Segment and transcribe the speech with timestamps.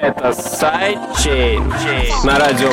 [0.00, 1.72] Это сайдчейн
[2.24, 2.70] на радио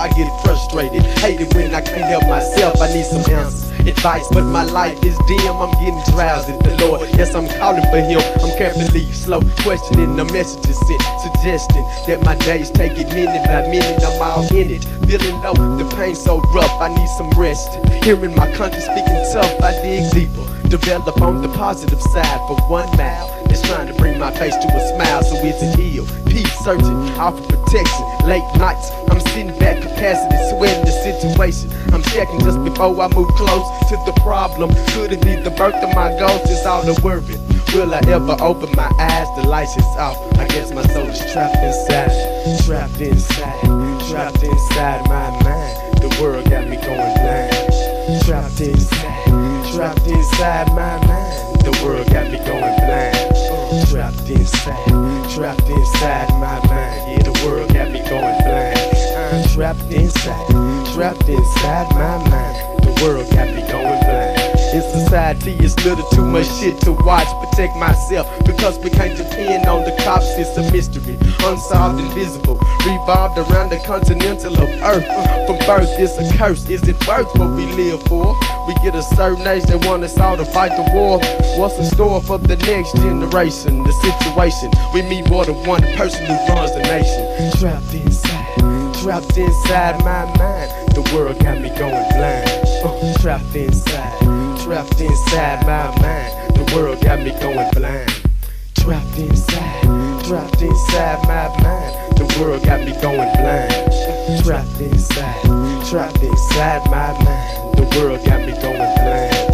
[0.00, 1.02] I get frustrated.
[1.20, 3.68] Hate it when I can't help myself, I need some answers.
[3.86, 5.56] Advice, but my life is dim.
[5.60, 6.56] I'm getting drowsy.
[6.64, 8.20] The Lord, yes, I'm calling for Him.
[8.40, 13.68] I'm carefully slow, questioning the messages sent, suggesting that my days take it minute by
[13.68, 14.00] minute.
[14.02, 16.80] I'm all in it, feeling low, the pain so rough.
[16.80, 17.68] I need some rest.
[18.02, 20.48] Hearing my country speaking tough, I dig deeper.
[20.68, 23.28] Develop on the positive side for one mile.
[23.50, 26.06] It's trying to bring my face to a smile, so it's a heal.
[26.24, 28.06] Peace searching, offer protection.
[28.24, 31.70] Late nights, I'm sitting back, capacity, sweating the situation.
[31.94, 34.70] I'm checking just before I move close to the problem.
[34.92, 36.50] Could it be the birth of my ghost?
[36.50, 37.38] Is all the worry.
[37.74, 39.28] Will I ever open my eyes?
[39.36, 40.16] The lights is off.
[40.38, 42.10] I guess my soul is trapped inside,
[42.66, 43.62] trapped inside,
[44.10, 46.02] trapped inside my mind.
[46.02, 48.24] The world got me going blind.
[48.24, 51.60] Trapped inside, trapped inside my mind.
[51.64, 53.16] The world got me going blind.
[53.16, 57.12] Uh, trapped inside, trapped inside my mind.
[57.12, 58.79] Yeah, the world got me going blind.
[59.32, 60.48] I'm trapped inside,
[60.92, 62.82] trapped inside my mind.
[62.82, 64.40] The world got me going blind.
[64.74, 67.26] In society, it's little too much shit to watch.
[67.50, 70.26] Protect myself because we can't depend on the cops.
[70.38, 75.06] It's a mystery, unsolved, invisible, revolved around the continental of Earth.
[75.08, 76.68] Uh, from birth, it's a curse.
[76.68, 78.34] Is it worth what we live for?
[78.66, 81.18] We get a certain age, they want us all to fight the war.
[81.58, 83.82] What's in store for the next generation?
[83.82, 87.58] The situation we meet more than one person who runs the nation.
[87.58, 88.09] Trapped inside,
[89.02, 90.70] trapped inside my mind.
[90.94, 92.50] The world got me going blind.
[92.84, 94.20] Uh, trapped inside
[94.70, 96.54] trapped inside my mind.
[96.54, 98.08] The world got me going blind.
[98.76, 99.82] Trapped inside,
[100.24, 102.16] trapped inside my mind.
[102.16, 104.44] The world got me going blind.
[104.44, 105.42] Trapped inside,
[105.90, 107.78] trapped inside my mind.
[107.78, 109.49] The world got me going blind.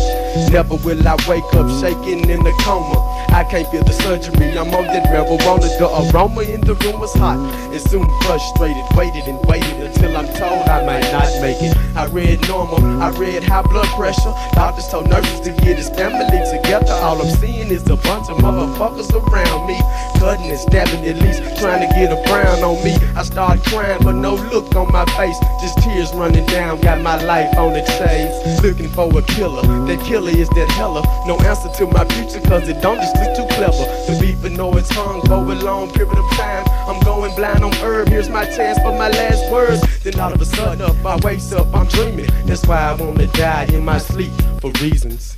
[0.51, 2.99] Never will I wake up shaking in the coma.
[3.33, 5.69] I can't feel the surgery, I'm on that marijuana.
[5.79, 8.85] The aroma in the room was hot and soon frustrated.
[8.97, 11.77] Waited and waited until I'm told I might not make it.
[11.97, 14.33] I read normal, I read high blood pressure.
[14.53, 16.93] Doctors told nurses to get his family together.
[17.05, 19.77] All I'm seeing is a bunch of motherfuckers around me,
[20.19, 22.95] cutting and stabbing at least, trying to get a brown on me.
[23.17, 26.81] I start crying, but no look on my face, just tears running down.
[26.81, 29.63] Got my life on the chains, looking for a killer.
[29.87, 31.03] That killer is that hella.
[31.27, 33.85] No answer to my future, cause it don't just look too clever.
[34.07, 36.65] To even know it's hung a long period of time.
[36.89, 39.81] I'm going blind on herb, here's my chance for my last words.
[40.03, 42.31] Then all of a sudden up, I wake up, I'm dreaming.
[42.45, 45.37] That's why I wanna die in my sleep for reasons.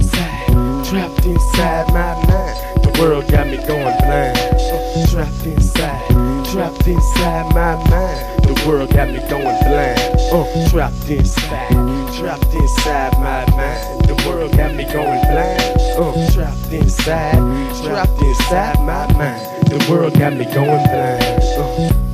[0.00, 2.84] Sad, trapped inside my mind.
[2.84, 4.38] The world got me going blind.
[4.38, 6.08] Uh, trapped inside,
[6.52, 8.44] trapped inside my mind.
[8.44, 10.00] The world got me going blind.
[10.32, 11.70] Uh, trapped inside,
[12.18, 14.03] trapped inside my mind.
[14.24, 15.80] The world got me going blind.
[15.98, 17.34] Uh, trapped inside,
[17.84, 19.66] trapped inside my mind.
[19.66, 21.42] The world got me going blind.
[21.58, 22.13] Uh.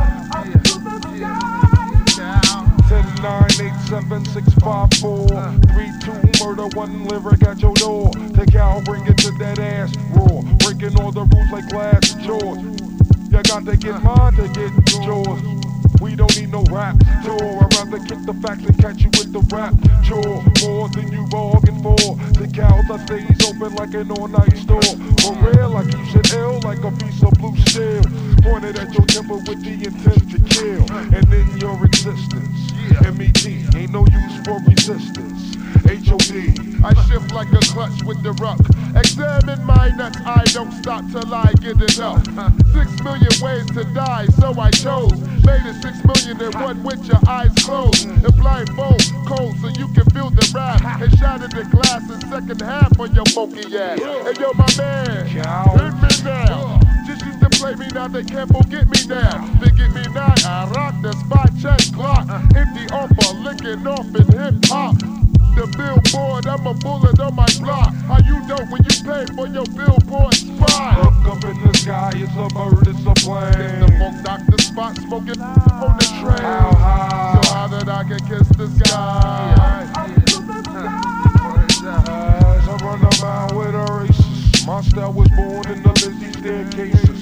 [3.91, 8.09] 9, 8, 7, 6, 5, 4, 3, 2, murder, one lyric at your door.
[8.33, 10.41] Take out, bring it to that ass raw.
[10.63, 12.59] Breaking all the rules like glass chores.
[13.29, 14.71] You got to get mine to get
[15.03, 15.41] yours.
[15.99, 17.35] We don't need no rap tour.
[17.35, 19.75] I'd rather kick the facts and catch you with the rap
[20.07, 20.39] chore.
[20.63, 22.15] More than you bargained for.
[22.39, 24.95] The cows I stays open like an all-night store.
[25.19, 28.30] For real, I keep shit ill like a piece of blue steel.
[28.41, 30.83] Pointed at your temple with the intent to kill.
[31.13, 33.45] And in your existence, MET
[33.75, 35.55] ain't no use for resistance.
[35.85, 36.83] HOD.
[36.83, 38.59] I shift like a clutch with the ruck.
[38.95, 42.25] Examine my nuts, I don't stop till I get it up.
[42.73, 45.19] Six million ways to die, so I chose.
[45.45, 48.07] Made it six million in one with your eyes closed.
[48.07, 50.83] And blindfold, cold, so you can feel the rap.
[51.01, 53.99] And shatter the glass in second half on your funky ass.
[54.01, 56.90] And yo, my man, hit me now.
[57.59, 59.45] Play me now, they can't forget me now.
[59.59, 62.27] They get me now, I rock the spot check clock.
[62.55, 64.95] Empty offer, licking off in hip hop.
[65.53, 67.93] The billboard, I'm a bullet on my block.
[68.07, 71.03] How you know when you pay for your billboard spot?
[71.03, 73.59] Look up in the sky, it's a bird, it's a plane.
[73.59, 76.39] In the Funk Doctor Spock, smoking on the train.
[76.39, 77.41] How high?
[77.43, 79.91] So how that I can kiss the sky?
[81.83, 87.20] As I run around with a racist, my style was born in the Lizzie staircases.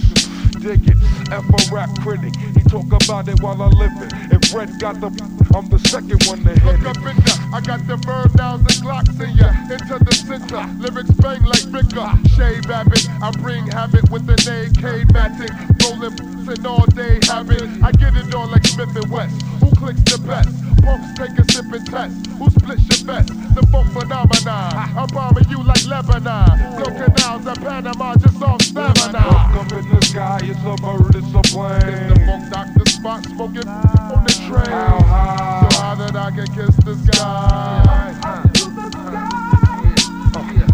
[0.61, 0.97] Dig it,
[1.31, 2.35] F a rap critic.
[2.35, 4.11] He talk about it while I live it.
[4.33, 5.07] If Red got the,
[5.55, 8.61] I'm the second one to hit Look up in the, I got the bird downs
[8.61, 9.55] and glocks in ya.
[9.71, 12.11] Into the center, lyrics bang like Vicar.
[12.35, 15.55] Shave habit, I bring habit with an AK matic.
[15.81, 17.63] Rolling and all day habit.
[17.83, 19.41] I get it on like Smith and West.
[19.61, 20.49] Who clicks the best?
[20.81, 22.27] Punks take a sip and test.
[22.37, 23.29] Who splits your best?
[23.55, 24.73] The funk phenomenon.
[24.97, 26.57] I'm bombing you like Lebanon.
[26.77, 29.21] Silk canals at Panama just off stamina.
[29.53, 32.25] Look up in the sky, it's a bird, it's a In the plane.
[32.25, 34.65] Funk Doctor Spock, smoking on the train.
[34.69, 35.69] How high?
[35.69, 38.15] So how that I can kiss the sky?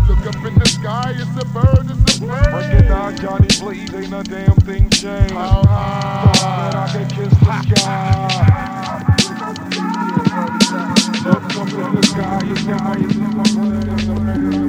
[0.07, 2.53] Look up in the sky, it's a bird, it's a plane.
[2.55, 5.33] Recognize Johnny Blaze, ain't a damn thing changed.
[5.33, 6.97] How Thought that I high?
[6.97, 8.55] could kiss the sky.
[11.25, 12.67] Look up in the sky, it's a
[13.55, 14.64] bird, it's a plane.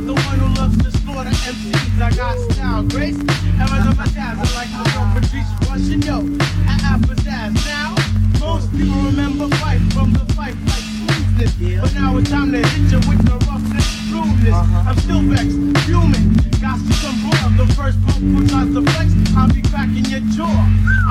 [0.00, 2.00] The one who loves to slaughter MCs.
[2.00, 3.20] I got style, grace.
[3.60, 6.24] Ever of my dazzle like the one Patrice Russian, yo.
[6.64, 7.52] At Applejass.
[7.68, 7.92] Now,
[8.40, 11.52] most people remember fight from the fight like smoothness.
[11.84, 14.56] But now it's time to hit you with the roughness, rudeness.
[14.56, 14.88] Uh-huh.
[14.88, 16.32] I'm still vexed, human.
[16.64, 17.60] Got to some broad.
[17.60, 20.48] The first punk who tries to flex, I'll be cracking your jaw.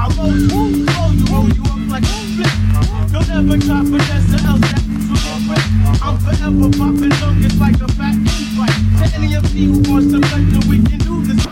[0.02, 2.54] I'll roll you, roll you, roll you up like a flip.
[3.14, 4.89] Don't ever try Vanessa else that
[5.50, 8.78] I'm forever popping nuggets like a fat invite.
[9.00, 11.44] To any of who wants to pleasure, we can do this.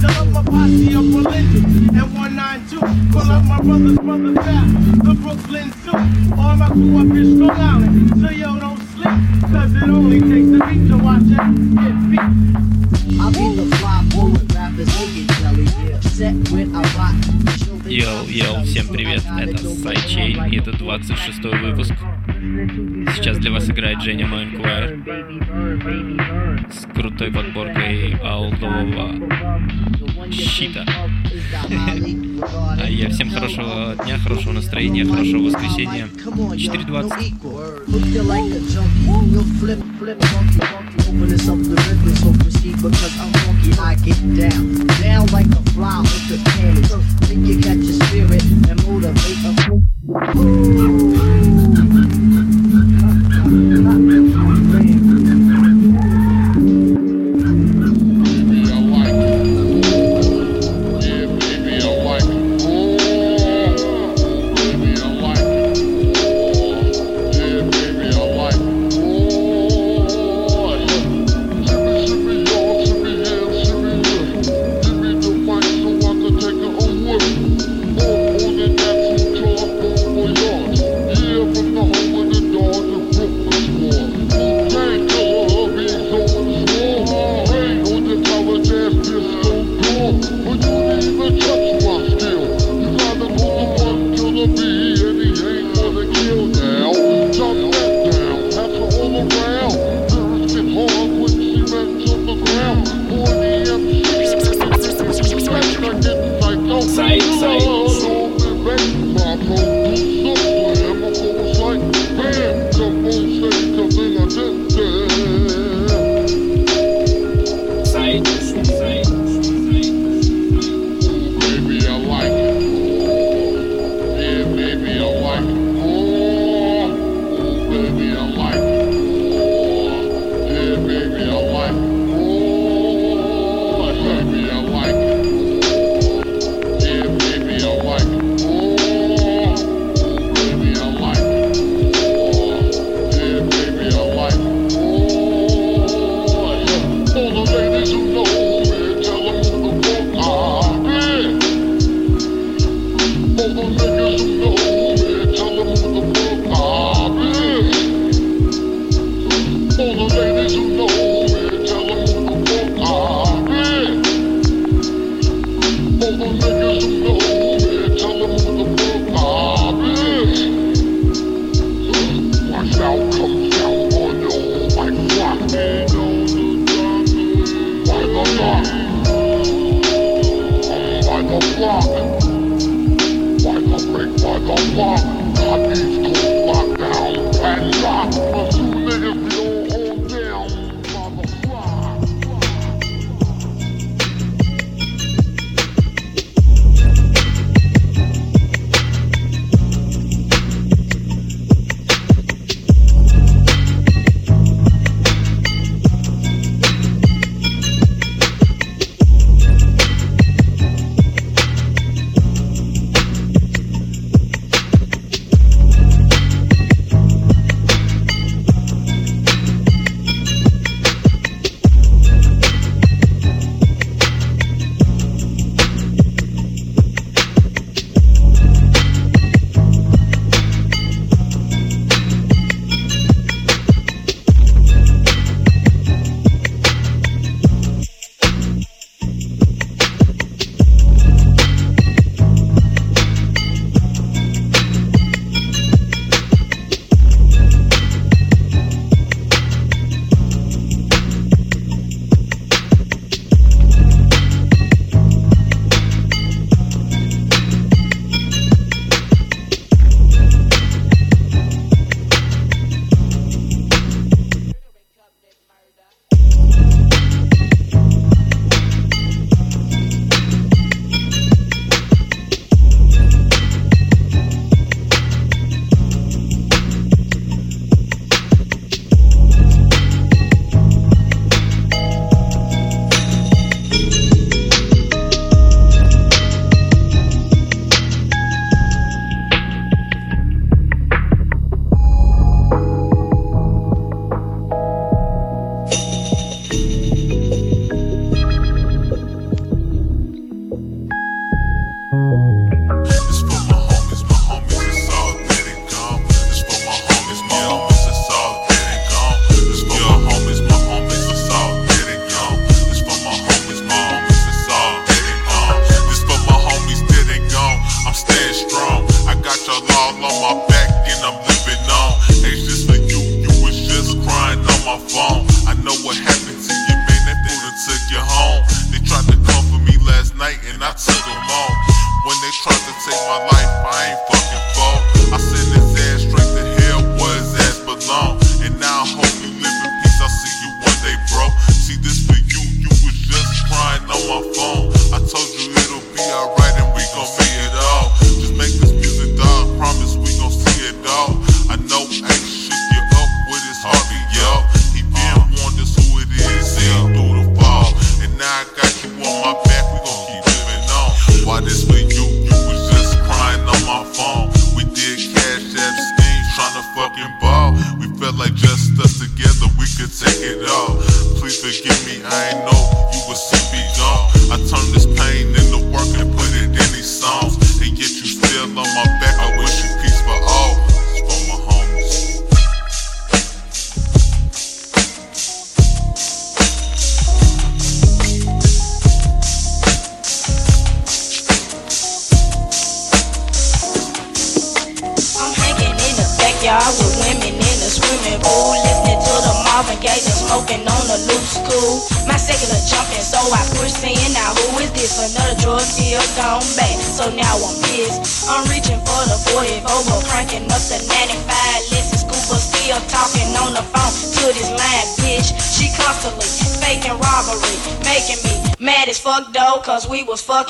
[0.00, 2.80] Tell up my posse of religion and 192.
[3.12, 4.66] Call up my brothers, brothers back.
[5.04, 6.36] The Brooklyn Zoo.
[6.36, 8.20] All my crew up in Strong Island.
[8.20, 9.50] So yo, don't sleep.
[9.50, 11.40] Cause it only takes a beat to watch it
[11.80, 12.89] get beat.
[17.86, 21.92] Йоу, йоу, всем привет, это Сайчейн, и это 26 выпуск.
[23.16, 25.02] Сейчас для вас играет Женя Майнквайр
[26.72, 29.14] с крутой подборкой аудового
[30.30, 30.86] щита.
[32.80, 36.06] А я всем хорошего дня, хорошего настроения, хорошего воскресенья.
[36.06, 37.34] 4.20.
[42.76, 43.72] because I'm funky.
[43.78, 46.90] I get down, down like a fly with the cannons.
[47.26, 49.52] Think you catch your spirit and motivate a
[50.32, 51.19] fool.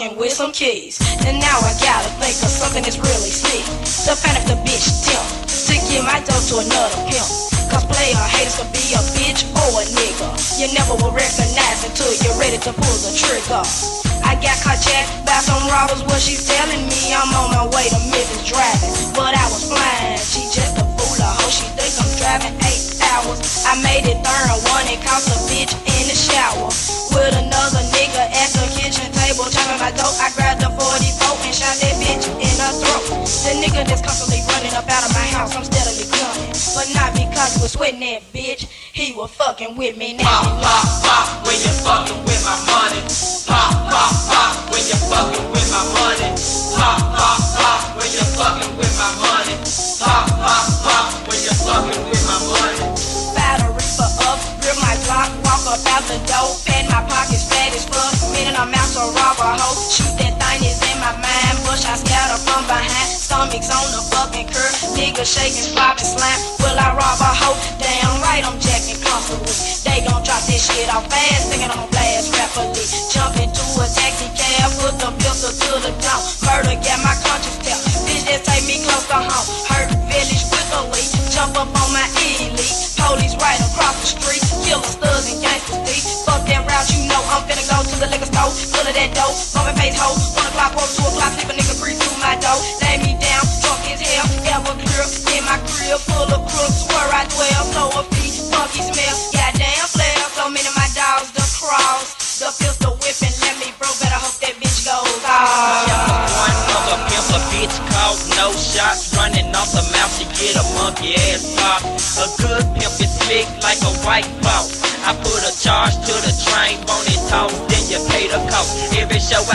[0.00, 1.00] fucking with some kids.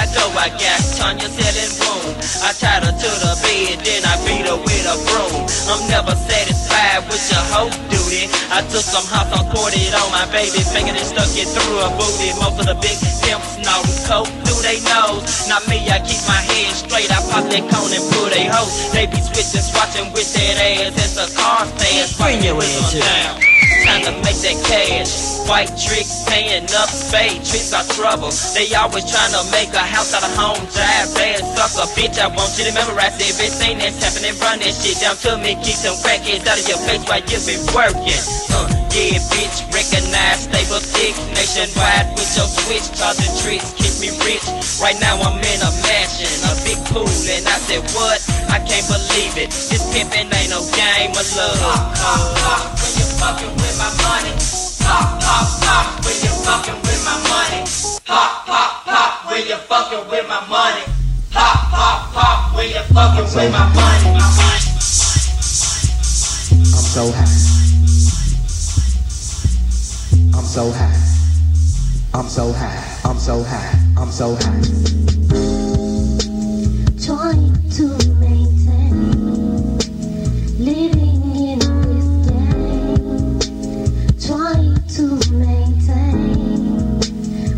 [0.05, 2.13] I know I got Tanya selling room.
[2.45, 5.49] I tied her to the bed, then I beat her with a broom.
[5.65, 8.29] I'm never satisfied with your hoe duty.
[8.53, 11.81] I took some hot I poured it on my baby finger and stuck it through
[11.81, 12.37] her booty.
[12.37, 12.93] Most of the big
[13.25, 15.49] pimps know coke through they nose.
[15.49, 17.09] Not me, I keep my head straight.
[17.09, 18.69] I pop that cone and pull they hoe.
[18.93, 21.01] They be switching, swatching with that ass.
[21.01, 22.13] It's a car stand.
[22.21, 23.41] Bring your ass down.
[23.89, 25.34] Time to make that cash.
[25.45, 28.33] White tricks paying up spade tricks are trouble.
[28.57, 30.57] They always trying to make a house out of home.
[30.73, 32.17] Drive bad sucker, bitch.
[32.17, 34.33] I want you to memorize ain't that's happening.
[34.41, 35.53] Run that shit down to me.
[35.61, 38.21] Keep some crackheads out of your face while you been working.
[38.57, 39.57] Uh, yeah, bitch.
[39.69, 41.13] Recognize, stable thick.
[41.37, 42.89] Nationwide with your switch.
[42.97, 44.45] Causing tricks, keep me rich.
[44.81, 48.17] Right now I'm in a mansion, a big pool, and I said what?
[48.49, 49.53] I can't believe it.
[49.53, 51.61] This pimpin' ain't no game of love.
[51.61, 54.64] Uh, uh, uh, when you fuckin' with my money.
[54.85, 57.65] Pop, pop, pop, when you fucking with my money.
[58.05, 60.83] Pop, pop, pop, when you fucking with my money.
[61.31, 63.51] Pop, pop, pop, when you fucking with.
[63.51, 64.09] My money.
[66.75, 67.35] I'm so high.
[70.37, 70.95] I'm so high.
[72.13, 72.99] I'm so high.
[73.05, 73.79] I'm so high.
[73.97, 75.44] I'm so high.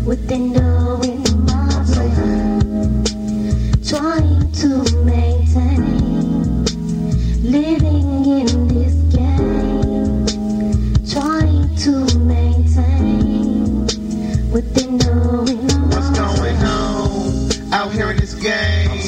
[0.08, 0.96] with the know
[1.44, 3.04] my plan.
[3.84, 4.27] 20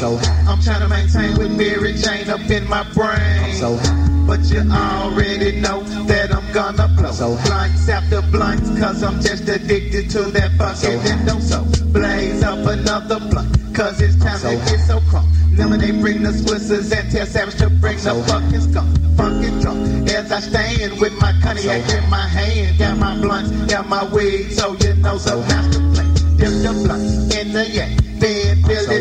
[0.00, 0.44] so high.
[0.48, 3.20] I'm trying to maintain with Mary Jane up in my brain.
[3.44, 4.06] I'm so high.
[4.26, 9.46] But you already know that I'm gonna blow So- blunts after blunts, cause I'm just
[9.48, 11.40] addicted to that fucking So- endo.
[11.40, 15.26] So blaze up another blunt, cause it's time So- to get so crunk.
[15.58, 18.88] Lemonade bring the Swishers and tell Savage to bring the So- fucking skunk.
[19.18, 22.78] Fucking drunk as I stand with my cognac So- in my hand.
[22.78, 26.14] Got my blunts, got my weed, so you know the So- master plan.
[26.38, 28.99] Dip the blunts in the yak, then fill So-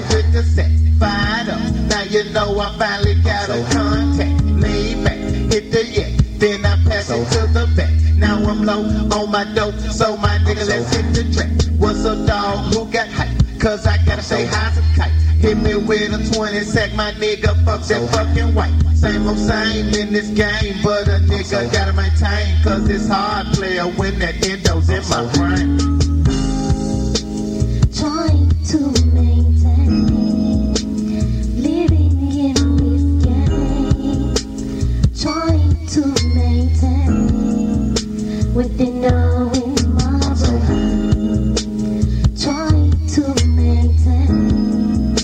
[2.10, 4.42] you know I finally got a So- contact.
[4.44, 7.92] Lean back, hit the yak, then I pass So- it to the back.
[8.16, 8.84] Now I'm low
[9.18, 11.50] on my dope, so my nigga, So- let's hit the track.
[11.78, 12.74] What's up, dog?
[12.74, 13.30] Who got hype?
[13.60, 15.12] Cause I gotta So- say high as a kite.
[15.40, 18.74] Hit me with a 20 sack, my nigga, fuck So- that fucking white.
[18.96, 22.56] Same old same in this game, but a nigga So- gotta maintain.
[22.64, 25.78] Cause it's hard, player, when that endo's in my So- brain.
[27.96, 29.09] Trying to
[38.60, 41.56] within knowing my brain.
[42.36, 43.24] Trying to
[43.56, 45.16] maintain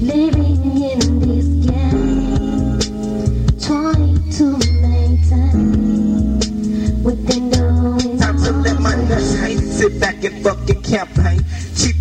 [0.00, 2.78] living in this game.
[3.58, 4.46] Trying to
[4.80, 5.66] maintain
[7.02, 9.58] within knowing Time to let my nuts hang.
[9.58, 11.44] Sit back and fucking campaign.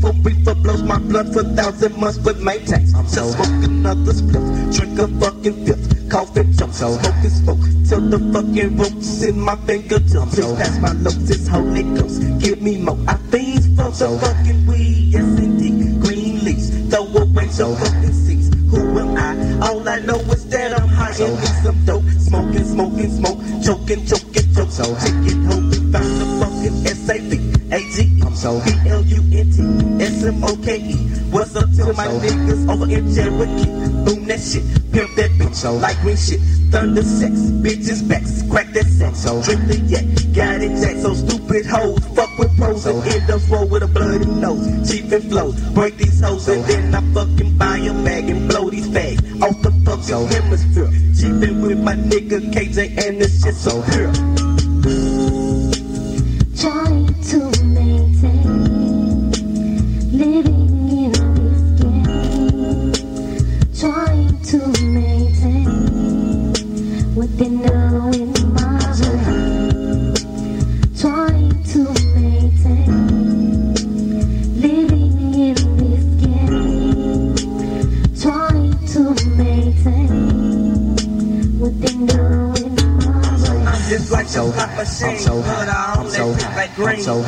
[0.01, 2.93] Cheaper reefer blows my blood for thousand months, but maintains.
[2.95, 7.59] I'm Just so- smoke another split, drink a fucking fifth, coughing jump, so- smoking smoke
[7.87, 10.15] till the fucking ropes in my fingertips.
[10.15, 10.93] I'm so- pass my
[11.29, 12.19] it's Holy Ghost.
[12.39, 12.97] Give me more.
[13.07, 13.13] I
[13.75, 16.01] for the so- fucking weed, yes indeed.
[16.01, 18.49] Green leaves, throw away so- the fucking seeds.
[18.71, 19.67] Who am I?
[19.67, 22.03] All I know is that I'm high so- and need some dope.
[22.17, 24.71] Smoking, smoking, smoke, choking, choking, choke.
[24.71, 27.39] so- Ticket hoping found the fucking S-A-V.
[27.71, 29.61] A-G-E, I'm so- B-L-U-N-T,
[30.21, 30.93] S-M-O-K-E.
[31.31, 33.65] What's up to my niggas over in Cherokee?
[34.05, 34.61] Boom that shit,
[34.93, 36.39] pimp that bitch, so- like green shit.
[36.69, 37.33] Thunder sex,
[37.65, 39.17] bitches backs, crack that sex.
[39.23, 41.97] so- Drink the yak, got it jack, so stupid hoes.
[42.13, 44.61] Fuck with pros and end up roll with a bloody nose.
[44.87, 48.69] Cheap and flows, break these hoes and then I fucking buy a bag and blow
[48.69, 50.89] these fags off the fucking so- hemisphere.
[51.17, 54.11] Cheapin' with my nigga KJ and this shit so so- pure.
[56.61, 57.70] Trying to
[84.31, 84.85] so high, I'm
[85.17, 87.21] so high, I'm so high, I'm so,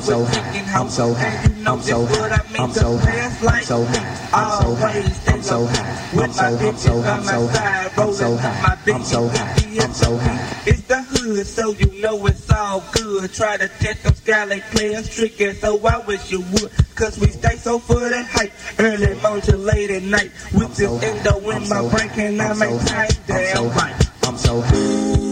[0.00, 0.26] so,
[0.74, 5.02] I'm so high, I'm so high, I'm so high, I'm so high, I'm so high,
[5.26, 8.78] I'm so high, I'm so high, I'm so, I'm I'm so high, I'm so high,
[8.86, 10.62] I'm so high, I'm so high.
[10.66, 13.32] It's the hood, so you know it's all good.
[13.34, 16.70] Try to test them sky like players tricky, so I wish you would.
[16.94, 20.30] Cause we stay so full of hype, early morning to late at night.
[20.54, 23.10] With this endo in my brain, can I make time?
[23.26, 24.10] Damn right.
[24.22, 25.24] I'm so high.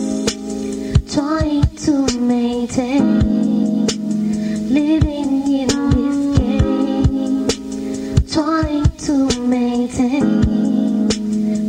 [1.08, 3.52] trying to maintain
[4.72, 6.01] living in
[9.06, 10.22] to maintain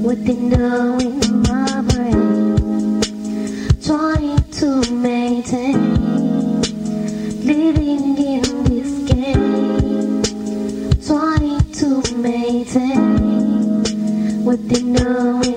[0.03, 3.01] within knowing my brain,
[3.81, 6.61] trying to maintain
[7.41, 10.21] living in this game,
[11.01, 13.23] trying to maintain
[14.45, 15.52] within knowing my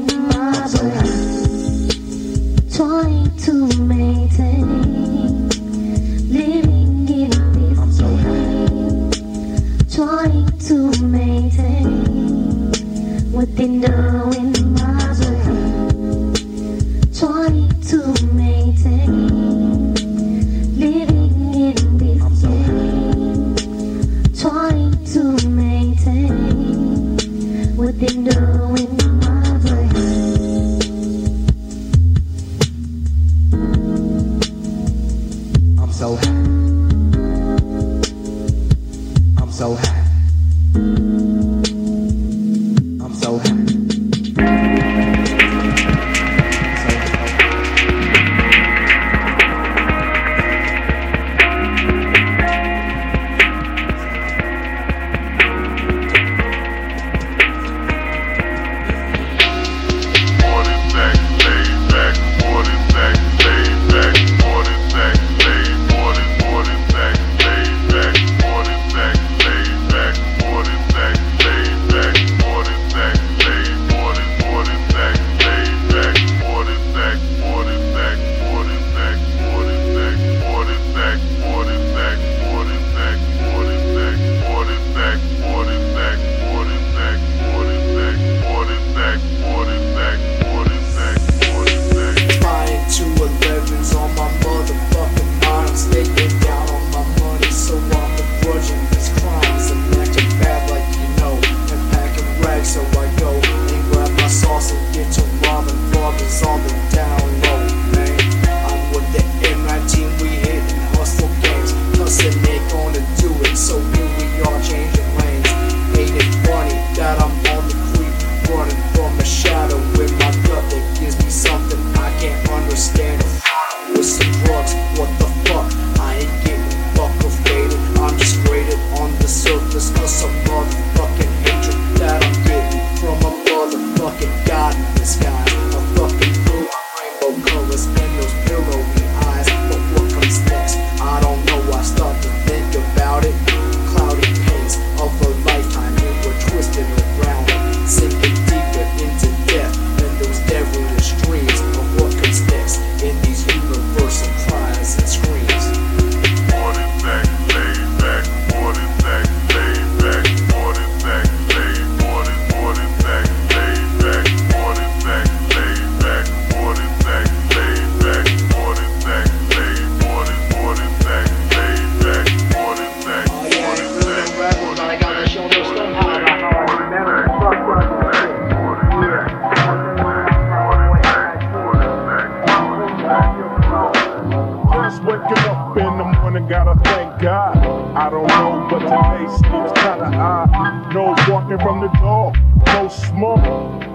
[185.06, 187.56] waking up in the morning, gotta thank God.
[187.96, 190.92] I don't know, but today seems kinda odd.
[190.92, 192.32] No walking from the door,
[192.66, 193.44] no smoke.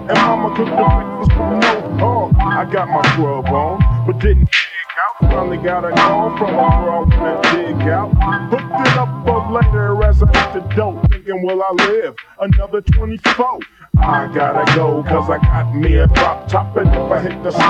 [0.08, 2.36] And mama cooked the breakfast with no dog.
[2.40, 5.30] I got my grub on, but didn't dig out.
[5.30, 8.12] Finally got a call from a girl when I dig out.
[8.50, 12.82] Hooked it up for later as I hit the dope, thinking, will I live another
[12.82, 13.60] 24?
[14.02, 16.76] I gotta go, cause I got me a drop top.
[16.76, 17.62] And if I hit the switch,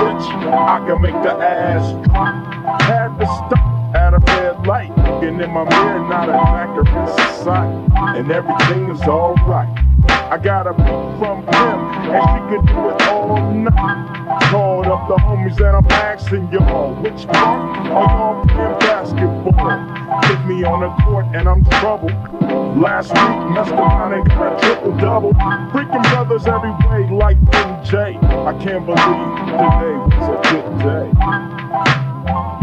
[0.50, 2.80] I can make the ass drop.
[2.82, 4.96] Had to stop at a red light.
[4.96, 8.16] Looking in my mirror, not a factor in sight.
[8.16, 9.91] And everything is alright.
[10.08, 11.78] I got a beat from him,
[12.10, 14.12] and she could do it all night.
[14.50, 20.22] Called up the homies and I'm asking y'all, which part are y'all playing basketball?
[20.24, 22.12] Hit me on the court and I'm troubled.
[22.78, 25.32] Last week, messed around and got a triple double.
[25.34, 28.16] Freaking brothers every way like MJ.
[28.46, 28.98] I can't believe
[29.48, 32.61] today was a good day.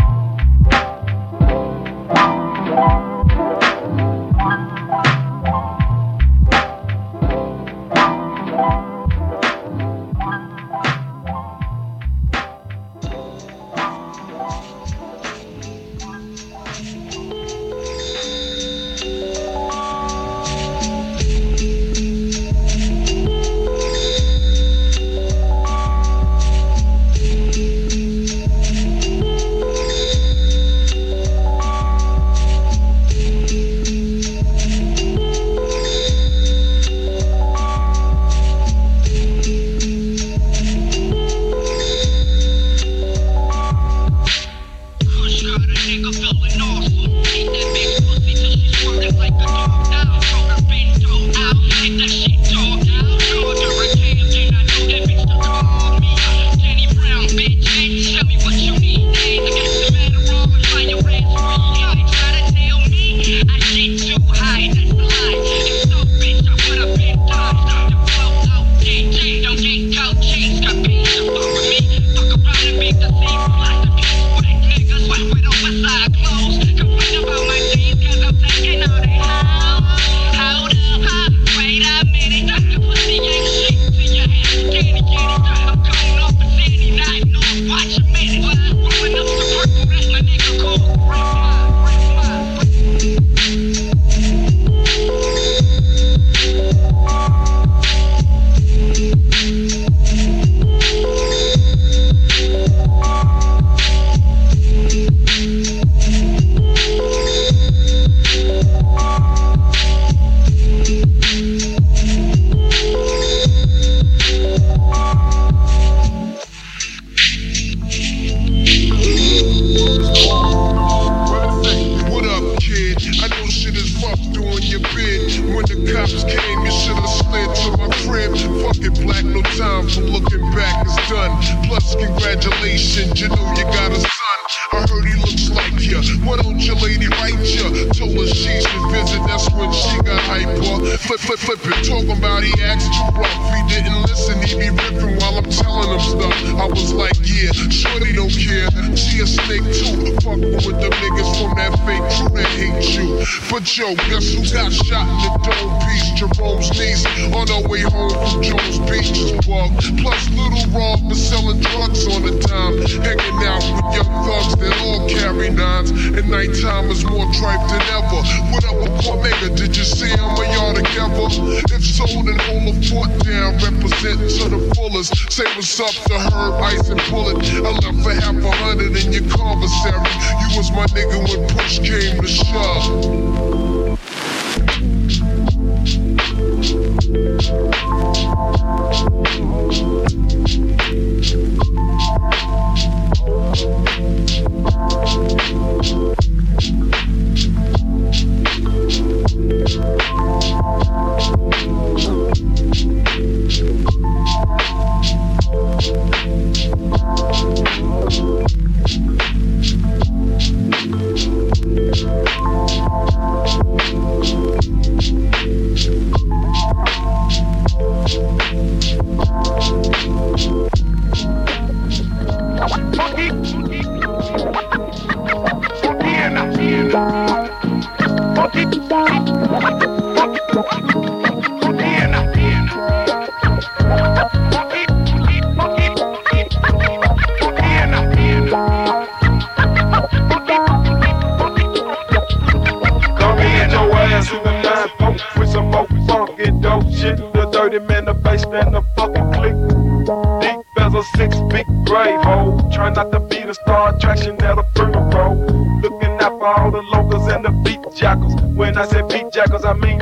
[199.97, 200.28] Come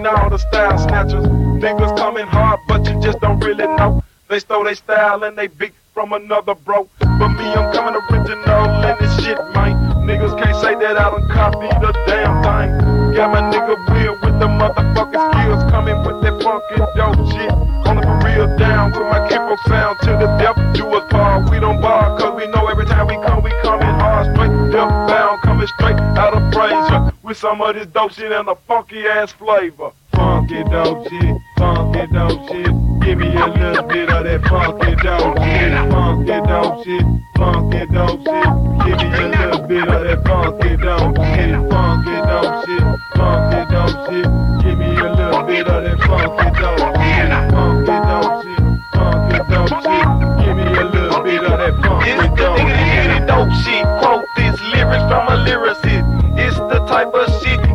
[0.08, 1.26] all the style snatchers.
[1.62, 4.04] Niggas coming hard, but you just don't really know.
[4.30, 6.88] They stole their style and they beat from another bro.
[7.00, 9.76] But me, I'm coming original and this shit, man.
[10.06, 13.16] Niggas can't say that I don't copied the damn thing.
[13.16, 17.52] Got my nigga real with the motherfucking skills coming with that funky dope shit.
[17.88, 20.56] On the for real down with my Kippo sound to the death.
[20.76, 23.88] Do us bar, we don't bar, cause we know every time we come, we coming
[23.88, 27.12] hard, straight, death bound, coming straight out of Frazier.
[27.24, 29.92] With some of this dope shit and a funky ass flavor.
[30.18, 32.74] Funky dope shit, funky dope shit.
[33.02, 37.06] Give me a little bit of that funky dope shit, funky dope shit,
[37.38, 38.50] funky dope shit.
[38.82, 42.82] Give me a little bit of that funky dope shit, funky dope shit,
[43.14, 44.26] funky dope shit.
[44.66, 48.62] Give me a little bit of that funky dope shit, funky dope shit,
[48.98, 50.08] funky dope shit.
[50.42, 53.28] Give me a little bit of that funky dope shit.
[53.30, 53.86] dope shit.
[54.02, 56.06] Quote this lyrics from a lyricist.
[56.40, 57.67] It's the type of shit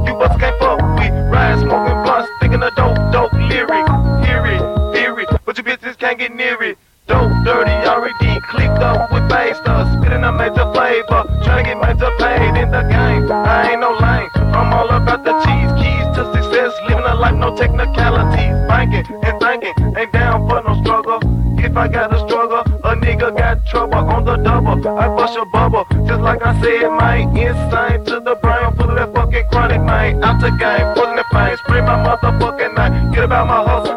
[6.03, 6.77] can't get near it.
[7.07, 9.87] Dope, dirty, already clicked up with bass stuff.
[9.95, 13.31] Spitting a major flavor, trying to get major paid in the game.
[13.31, 15.71] I ain't no lame, I'm all about the cheese.
[15.79, 18.51] Keys to success, living a life, no technicalities.
[18.67, 21.21] Banking and thinking, ain't down for no struggle.
[21.63, 24.83] If I got a struggle, a nigga got trouble on the double.
[24.99, 27.37] I bust a bubble, just like I said, man.
[27.37, 30.25] Insane to the brain, full of that fucking chronic, man.
[30.25, 33.13] Out the game, pulling the pain, spray my motherfucking name.
[33.13, 33.92] Get about my hustle,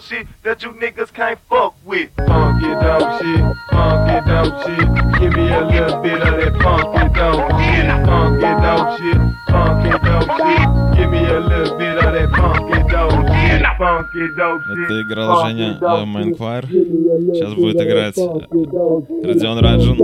[0.00, 2.10] dope shit that you niggas can't fuck with.
[2.16, 4.88] Funky dope shit, funky dope shit.
[5.20, 10.30] Give me a little bit of that funky dope shit, funky dope shit, funky dope
[10.38, 10.96] shit.
[10.96, 14.84] Give me a little bit of that funky dope shit, funky dope shit.
[14.84, 16.66] Это играл Женя э, Майнквайр.
[16.66, 19.98] Сейчас будет играть э, Родион Раджин.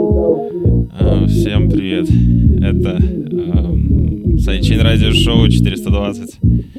[0.99, 2.09] Э, Всем привет.
[2.63, 6.76] Это эм, Сайчин Радио Шоу 420.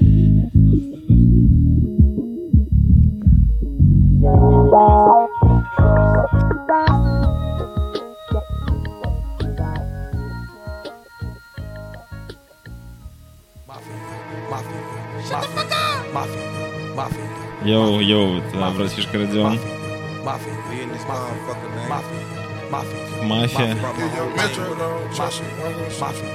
[17.67, 19.59] Йоу, йоу, это братишка Родион.
[20.23, 21.89] Mafia, we in this motherfucker, man.
[21.89, 22.36] Mafia.
[22.71, 23.07] Mafia.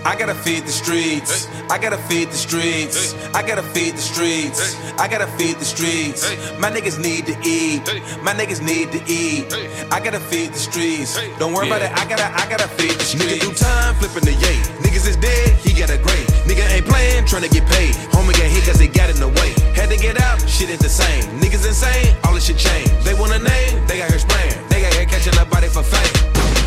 [0.04, 1.48] I gotta feed the streets.
[1.70, 3.14] I gotta feed the streets.
[3.34, 4.76] I gotta feed the streets.
[4.98, 6.22] I gotta feed the streets.
[6.58, 7.84] My niggas need to eat.
[8.22, 9.52] My niggas need to eat.
[9.90, 11.18] I gotta feed the streets.
[11.38, 11.92] Don't worry about it.
[11.92, 13.24] I gotta, I gotta feed the streets.
[13.24, 14.56] Nigga do time flipping the yay.
[14.84, 15.56] Niggas is dead.
[15.58, 16.26] He got a grave.
[16.48, 17.94] Nigga ain't playing, trying to get paid.
[18.12, 19.50] Homie got hit cause they got in the way.
[19.74, 20.40] Had to get out.
[20.48, 21.24] Shit ain't the same.
[21.40, 22.16] Niggas insane.
[22.24, 22.92] All this shit changed.
[23.04, 23.86] They want a name.
[23.86, 24.71] They got her spraying.
[24.82, 26.10] Got catching a body for fame.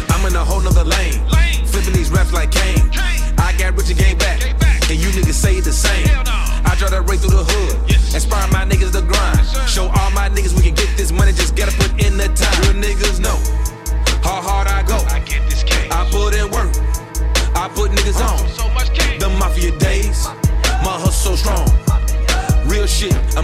[0.08, 1.20] I'm in a whole nother lane.
[1.68, 2.90] Flipping these raps like Kane.
[3.38, 4.40] I got rich and game back.
[4.90, 6.08] And you niggas say the same.
[6.64, 7.92] I draw that right through the hood.
[8.16, 9.44] Inspire my niggas to grind.
[9.68, 11.34] Show all my niggas we can get this money.
[11.34, 12.56] Just gotta put in the time.
[12.64, 13.36] Real niggas know
[14.24, 14.96] how hard I go.
[15.12, 15.92] I get this case.
[15.92, 16.72] I put in work.
[17.52, 19.20] I put niggas on.
[19.20, 20.26] The mafia days.
[20.88, 21.68] My hustle so strong.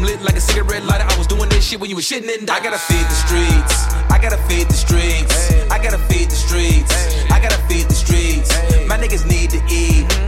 [0.02, 1.06] I'm lit like a cigarette lighter.
[1.08, 3.86] I was doing this shit when you was shitting and I gotta feed the streets.
[4.10, 5.52] I gotta feed the streets.
[5.70, 6.91] I gotta feed the streets.
[7.30, 8.49] I gotta feed the streets.
[8.88, 10.21] My niggas need to eat.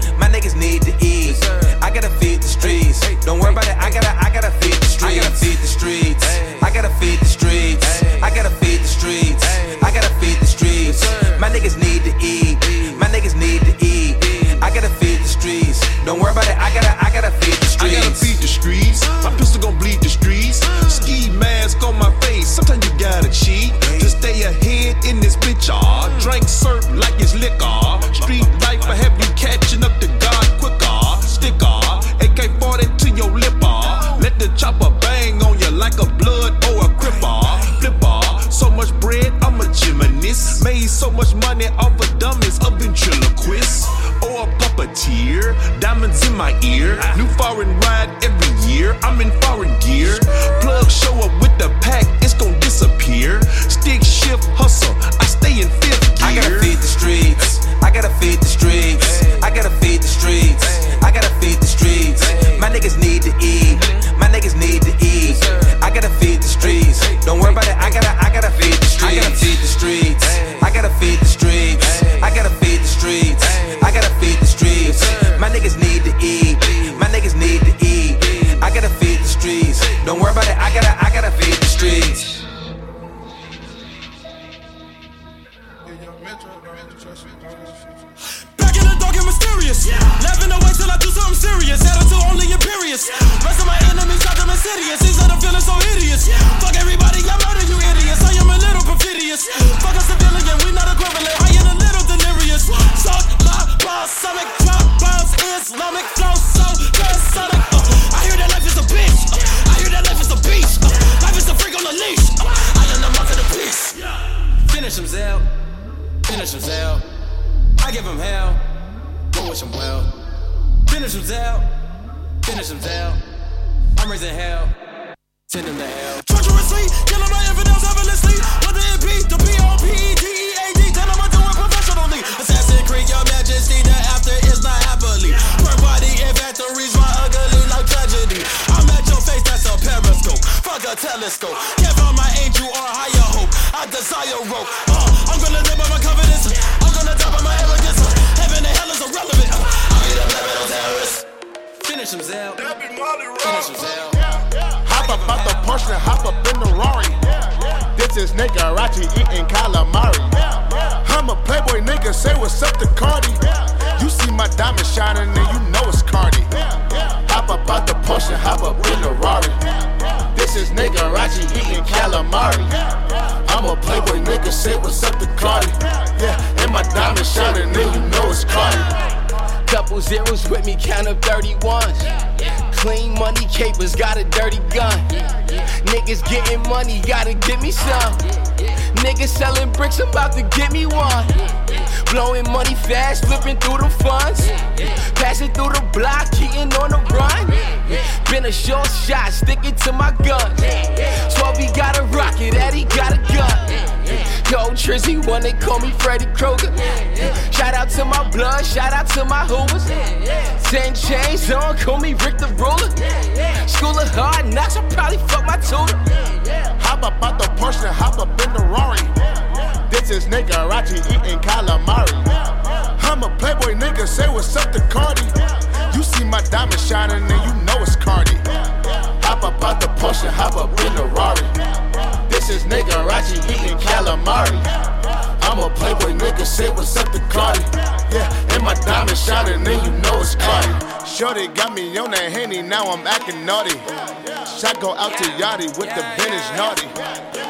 [245.63, 246.87] Out to Yachty with the vintage naughty.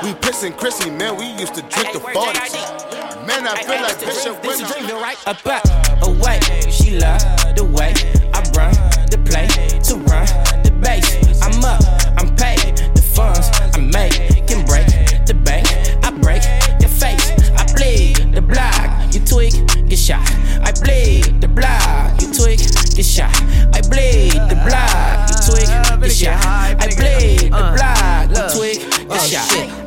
[0.06, 3.28] We pissin' Chrissy, man, we used to drink the 40s.
[3.28, 4.76] Man, I feel like Bishop This Winter.
[4.76, 5.18] a dream, right?
[5.28, 5.64] Up, up,
[6.04, 6.40] away.
[6.70, 7.22] She love
[7.56, 7.94] the way
[8.34, 8.93] I run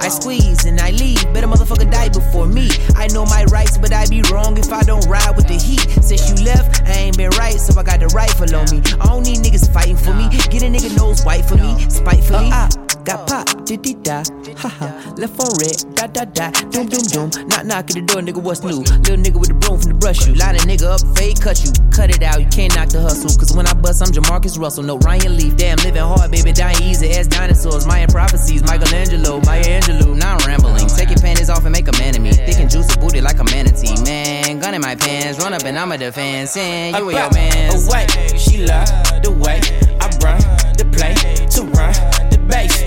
[0.07, 1.21] I squeeze and I leave.
[1.35, 2.71] Better motherfucker die before me.
[2.95, 5.81] I know my rights, but I'd be wrong if I don't ride with the heat.
[6.01, 8.79] Since you left, I ain't been right, so I got the rifle on me.
[9.01, 10.29] I don't need niggas fighting for me.
[10.47, 12.51] Get a nigga nose white for me, spitefully.
[12.53, 12.69] Ah,
[13.03, 14.23] got pop, did did da,
[14.57, 15.15] ha ha.
[15.17, 17.29] Left on red, da da da, doom doom doom.
[17.49, 18.81] Knock knock at the door, nigga, what's new?
[18.81, 20.35] Little nigga with the broom from the brush you.
[20.35, 21.71] Line a nigga up, fade cut you.
[21.93, 23.33] Cut it out, you can't knock the hustle.
[23.39, 24.85] Cause when I bust, I'm Jamarcus Russell.
[24.85, 27.87] No Ryan Leaf, damn, living hard, baby, dying easy as dinosaurs.
[27.87, 30.17] Mayan prophecies, Michelangelo, Maya Angelou.
[30.17, 30.89] Now I'm rambling.
[30.89, 32.33] Take your panties off and make a man of me.
[32.33, 33.95] Thick and juicy booty like a manatee.
[34.05, 36.57] Man, gun in my pants, run up and I'm a defense.
[36.57, 37.89] And you and your mans.
[37.89, 38.89] Away, she love
[39.23, 39.61] the way
[40.01, 40.41] I run
[40.77, 41.15] the play
[41.55, 41.93] to run
[42.31, 42.86] the base.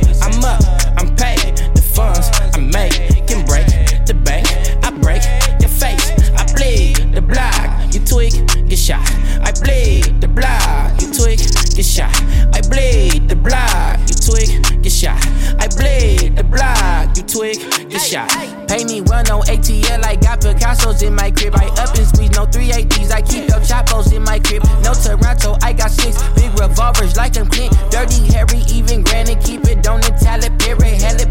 [17.33, 17.55] Block.
[17.55, 18.29] You tweak, get shot.
[18.67, 20.03] Pay me run no ATL.
[20.03, 21.55] I got Picasso's in my crib.
[21.55, 23.11] I up and squeeze no 380s.
[23.11, 24.63] I keep your chapos in my crib.
[24.83, 27.73] No Toronto, I got six big revolvers like I'm Clint.
[27.89, 29.41] Dirty, hairy, even granted.
[29.41, 31.01] Keep it on the talent period.
[31.01, 31.29] Hell it.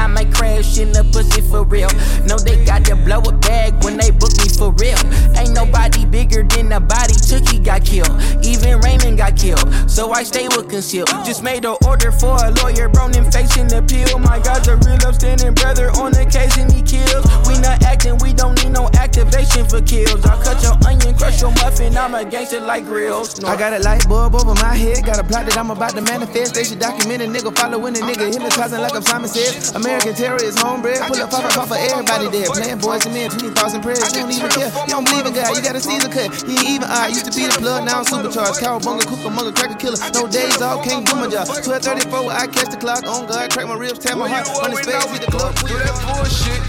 [0.00, 1.88] I might crash in the pussy for real.
[2.26, 4.98] No, they got to blow a bag when they book me for real.
[5.36, 7.14] Ain't nobody bigger than the body.
[7.14, 8.10] Tookie got killed.
[8.44, 9.68] Even Raymond got killed.
[9.88, 11.06] So I stay with conceal.
[11.24, 12.88] Just made an order for a lawyer.
[12.88, 14.18] Bronin facing appeal.
[14.18, 15.90] My God's a real upstanding brother.
[16.00, 17.24] On occasion he kills.
[17.46, 18.16] We not acting.
[18.18, 20.24] We don't need no activation for kills.
[20.24, 23.42] I cut your onion, crush your muffin, I'm a gangster like grills.
[23.44, 26.02] I got a light bulb over my head, got a plot that I'm about to
[26.02, 26.54] manifest.
[26.54, 29.74] They should document a nigga following a nigga, hypnotizing like I'm Simon says.
[29.74, 32.46] American terror is homebred, pull up, pop up, pop for everybody there.
[32.46, 34.70] Playing boys and men, 20,000 prayers, you don't even care.
[34.86, 36.30] You don't believe in God, you got a season cut.
[36.44, 38.60] He ain't even I used to be the blood, now I'm supercharged.
[38.60, 39.98] Cowabunga, Cucamonga, cracker killer.
[40.14, 41.48] No days off, can't do my job.
[41.48, 44.48] 1234, I catch the clock on God, crack my ribs, tear my heart.
[44.62, 45.54] On his face, hit the club.
[45.66, 46.62] Do that bullshit.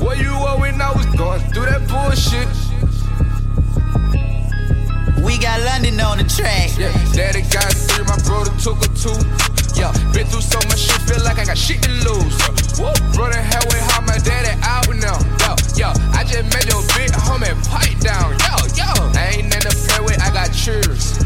[0.00, 2.75] Where you when I was going through that bullshit.
[5.26, 6.70] We got London on the track.
[6.78, 9.18] Yeah, daddy got three, my brother took a two.
[9.74, 12.38] Yeah, been through so much shit, feel like I got shit to lose.
[12.78, 15.18] Woo, brother, hell with how my daddy out now.
[15.42, 18.38] Yo, yo, I just made your big homie pipe down.
[18.38, 18.86] Yo, yo,
[19.18, 21.18] I ain't nothing to play with, I got cheers.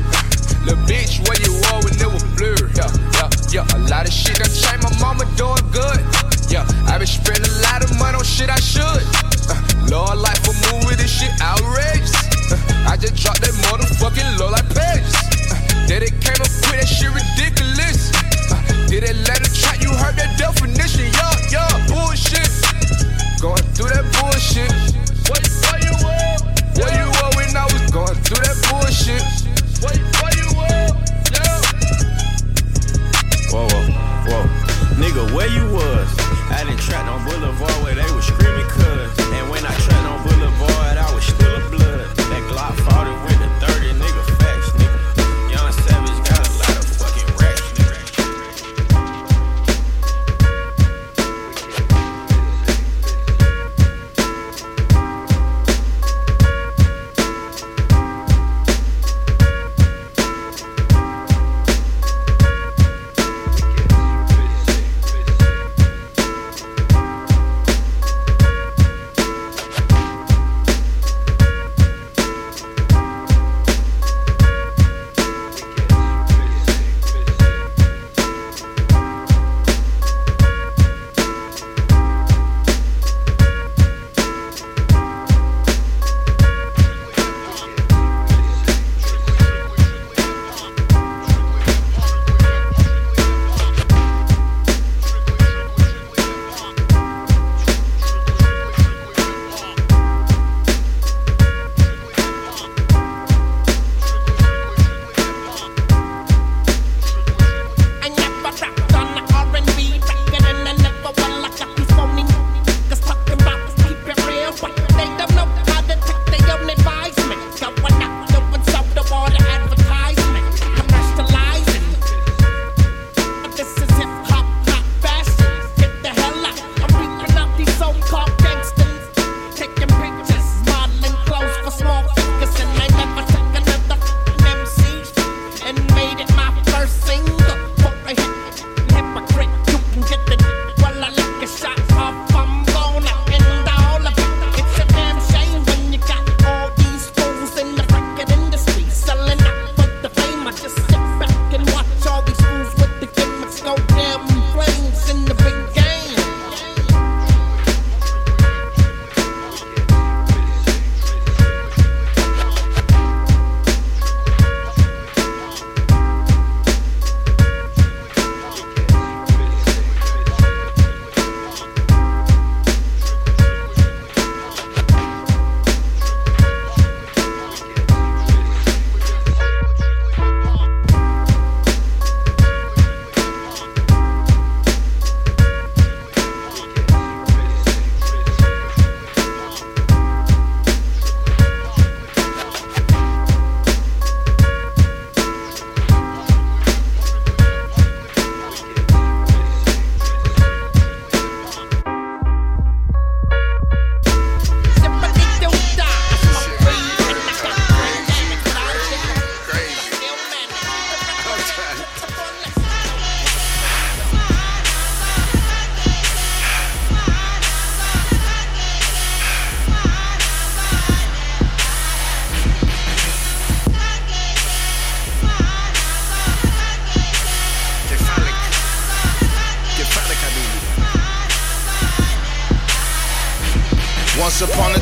[0.65, 2.73] Little bitch, where you were when it was blurred.
[2.73, 2.89] Yeah,
[3.21, 6.01] yeah, yeah, a lot of shit done changed, my mama doing good.
[6.49, 9.05] Yeah, I been spending a lot of money on shit I should.
[9.45, 9.61] Uh,
[9.93, 12.30] Lord, life for movie, this shit outrageous.
[12.53, 14.67] I just dropped that motherfucking low like.
[14.75, 14.99] Uh,
[15.87, 18.11] then it came up with that shit ridiculous.
[18.91, 19.79] Did it let it track?
[19.79, 21.07] You heard that definition?
[21.15, 22.51] Yeah, yeah, bullshit.
[23.39, 24.67] Going through that bullshit.
[25.31, 26.35] Where, where you were?
[26.75, 29.23] Where you were when I was going through that bullshit?
[30.35, 30.91] You were?
[31.31, 31.63] Yeah.
[33.55, 33.87] Whoa, whoa,
[34.27, 34.43] whoa.
[34.99, 36.11] Nigga, where you was?
[36.51, 39.20] I done trapped on Boulevard where they was screaming cuz.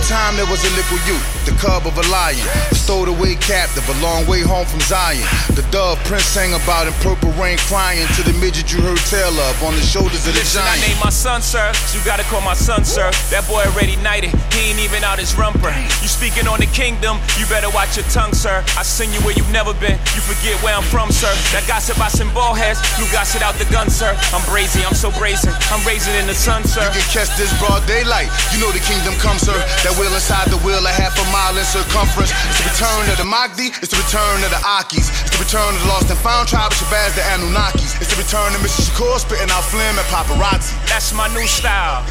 [0.09, 2.41] Time, there was a little youth, the cub of a lion,
[2.73, 5.21] stowed away captive, a long way home from Zion.
[6.09, 9.77] Prince sang about in purple rain, crying to the midget you heard tell of on
[9.77, 10.89] the shoulders of the Listen, I giant.
[10.89, 11.69] named my son, sir.
[11.93, 13.13] You gotta call my son, sir.
[13.29, 14.33] That boy already knighted.
[14.57, 15.69] He ain't even out his rumper.
[16.01, 18.65] You speaking on the kingdom, you better watch your tongue, sir.
[18.81, 21.29] I seen you where you've never been, you forget where I'm from, sir.
[21.53, 24.17] That gossip I send ball heads, you gossip out the gun, sir.
[24.33, 26.89] I'm brazy, I'm so brazen, I'm raising in the sun, sir.
[26.89, 29.61] You can catch this broad daylight, you know the kingdom comes, sir.
[29.85, 32.33] That wheel inside the wheel, a half a mile in circumference.
[32.49, 35.13] It's the return of the Mahdi, it's the return of the Akis.
[35.49, 37.99] Return of the lost and found tribe of Shabazz, the Anunnakis.
[38.03, 38.85] It's the return of Mr.
[38.85, 40.77] Shakur spitting out phlegm and paparazzi.
[40.87, 42.05] That's my new style.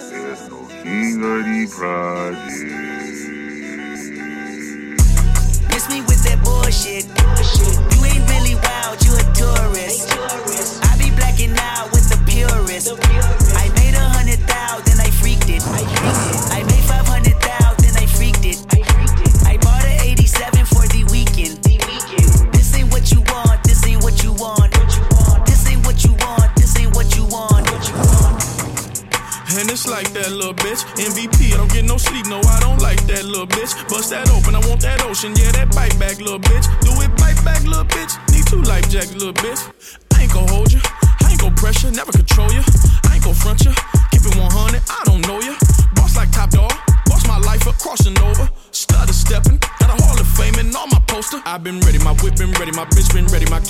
[0.10, 2.91] There's no king of these projects.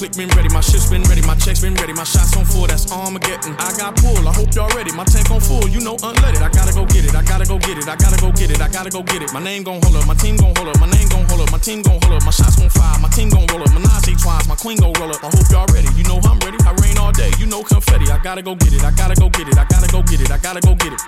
[0.01, 2.65] Click been ready, my shit's been ready, my checks been ready, my shots on full,
[2.65, 3.53] that's Armageddon.
[3.61, 6.41] I got pull, I hope y'all ready, my tank on full, you know unleaded.
[6.41, 8.59] I gotta go get it, I gotta go get it, I gotta go get it,
[8.61, 9.29] I gotta go get it.
[9.31, 11.51] My name gon' hold up, my team gon' hold up, my name gon' hold up,
[11.51, 14.17] my team gon' hold up, my shots gon' fire, my team gon' roll up, Menage
[14.17, 15.21] twice, my queen gon' roll up.
[15.21, 18.09] I hope y'all ready, you know I'm ready, I rain all day, you know confetti.
[18.09, 20.31] I gotta go get it, I gotta go get it, I gotta go get it,
[20.33, 21.01] I gotta go get it.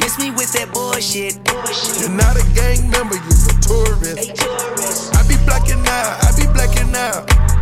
[0.00, 1.44] Miss me with that bullshit.
[1.44, 2.00] Bullshit.
[2.00, 4.32] You're not a gang member, you're a tourist.
[5.12, 7.55] I be blacking out, I be blacking out.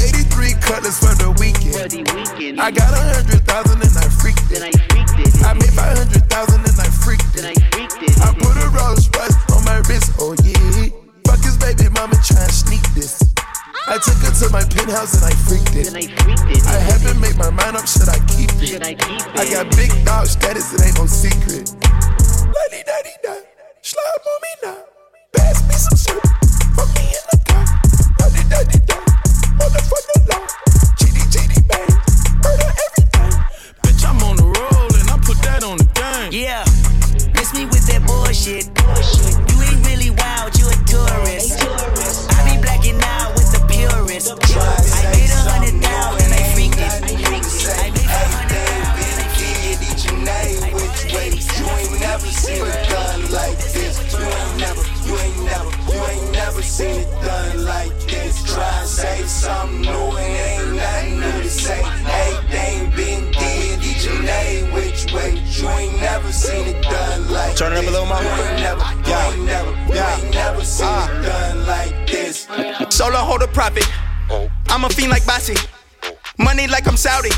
[0.00, 2.60] Bought a 83 cutlass for the weekend.
[2.60, 4.64] I got a hundred thousand and I freaked it.
[5.44, 7.44] I made five hundred thousand and I freaked it.
[7.44, 10.88] I put a Rolls Royce on my wrist, oh yeah.
[11.26, 13.20] Fuck his baby mama try and sneak this.
[13.88, 15.92] I took her to my penthouse and I freaked it.
[15.92, 18.80] I haven't made my mind up, should I keep it?
[18.80, 21.74] I got big dog status, it ain't no secret.
[22.48, 23.34] Lady daddy da,
[23.82, 24.80] slime on me now.
[25.36, 26.24] Pass me some syrup,
[26.76, 27.64] fuck me in the car.
[28.22, 28.99] Lady daddy da,
[56.80, 57.99] seen it done like
[58.60, 61.80] Try and say something new and ain't nothing new to say.
[61.80, 65.32] Everything been did each and every which way.
[65.52, 68.20] You ain't never seen it done like Turn it up a little more.
[68.20, 71.08] You ain't never, you ain't never, you ain't never seen ah.
[71.08, 72.46] it done like this.
[72.94, 73.88] Solo hold a profit.
[74.28, 74.50] Oh.
[74.68, 75.56] I'm a fiend like Bossy.
[76.36, 77.30] Money like I'm Saudi.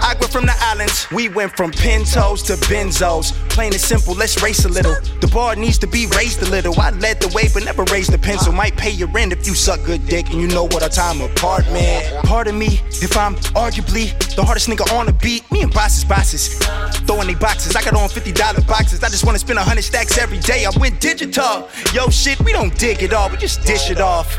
[0.00, 1.06] Agua from the islands.
[1.12, 3.32] We went from Pintos to Benzos.
[3.50, 4.94] Plain and simple, let's race a little.
[5.20, 6.78] The bar needs to be raised a little.
[6.80, 8.52] I led the way, but never raised the pencil.
[8.52, 11.20] Might pay your rent if you suck good dick and you know what our time
[11.20, 12.22] apart, man.
[12.24, 15.50] Pardon me if I'm arguably the hardest nigga on the beat.
[15.52, 16.58] Me and bosses, bosses.
[17.06, 17.76] Throwing they boxes.
[17.76, 19.02] I got on $50 boxes.
[19.02, 20.64] I just wanna spend a hundred stacks every day.
[20.64, 21.68] I went digital.
[21.92, 23.30] Yo, shit, we don't dig it all.
[23.30, 24.36] We just dish it off.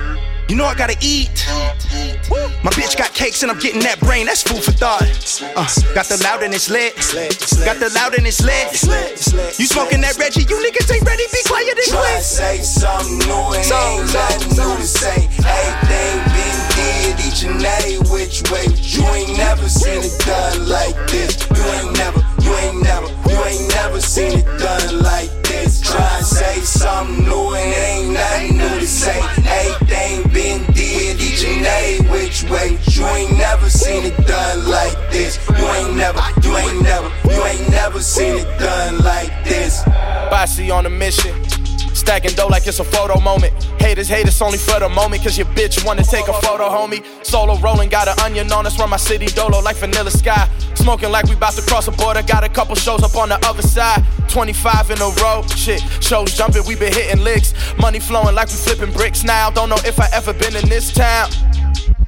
[0.49, 1.29] You know I gotta eat.
[2.63, 4.25] My bitch got cakes and I'm getting that brain.
[4.25, 5.01] That's food for thought.
[5.55, 6.95] Uh, got the loud and it's lit.
[7.65, 8.69] Got the loud and it's lit.
[9.59, 10.41] You smoking that Reggie?
[10.47, 11.23] You niggas ain't ready.
[11.31, 12.17] Be quiet and Try quit.
[12.17, 15.19] to say something new and ain't nothing new to say.
[15.43, 18.67] Everything been did each and every which way.
[18.79, 21.33] You ain't never seen it done like this.
[21.49, 25.81] You ain't never, you ain't never, you ain't never seen it done like this.
[25.81, 29.19] Try and say something new and ain't nothing new to say.
[29.43, 29.82] Been
[31.43, 32.77] every which way.
[32.91, 35.39] You ain't never seen it done like this.
[35.57, 39.83] You ain't never, you ain't never, you ain't never seen it done like this.
[40.29, 41.33] Bossy on a mission.
[41.93, 43.53] Stacking dough like it's a photo moment.
[43.79, 47.03] Haters hate only for the moment, cause your bitch wanna take a photo, homie.
[47.25, 50.49] Solo rolling, got an onion on us, run my city dolo like vanilla sky.
[50.75, 53.39] Smoking like we about to cross a border, got a couple shows up on the
[53.47, 54.03] other side.
[54.29, 55.81] 25 in a row, shit.
[56.01, 57.53] Shows jumping, we been hitting licks.
[57.77, 59.49] Money flowing like we flipping bricks now.
[59.49, 61.29] Don't know if I ever been in this town.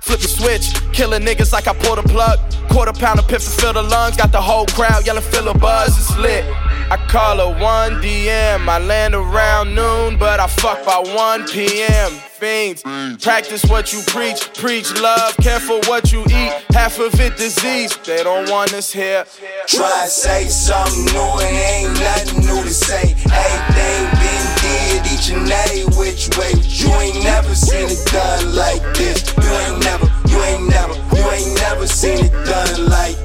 [0.01, 2.39] Flip the switch, killing niggas like I pulled a plug.
[2.69, 5.57] Quarter pound of pips to fill the lungs, got the whole crowd yelling, fill a
[5.57, 6.45] buzz, it's lit.
[6.91, 12.11] I call her 1 DM, I land around noon, but I fuck by 1 PM.
[12.35, 12.83] Fiends,
[13.23, 16.53] practice what you preach, preach love, careful what you eat.
[16.71, 19.25] Half of it disease, they don't want us here.
[19.67, 23.15] Try to say something new and ain't nothing new to say.
[23.33, 26.53] Everything been did each and every which way.
[26.67, 29.25] You ain't never seen it done like this.
[29.41, 33.24] You ain't never, you ain't never, you ain't never seen it done like this.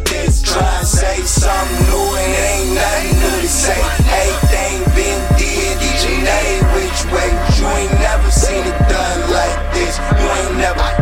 [0.50, 3.78] Try to say something new and ain't nothing new to say.
[3.78, 7.30] Everything been did each and every which way.
[7.54, 9.94] You ain't never seen it done like this.
[10.18, 10.99] You ain't never,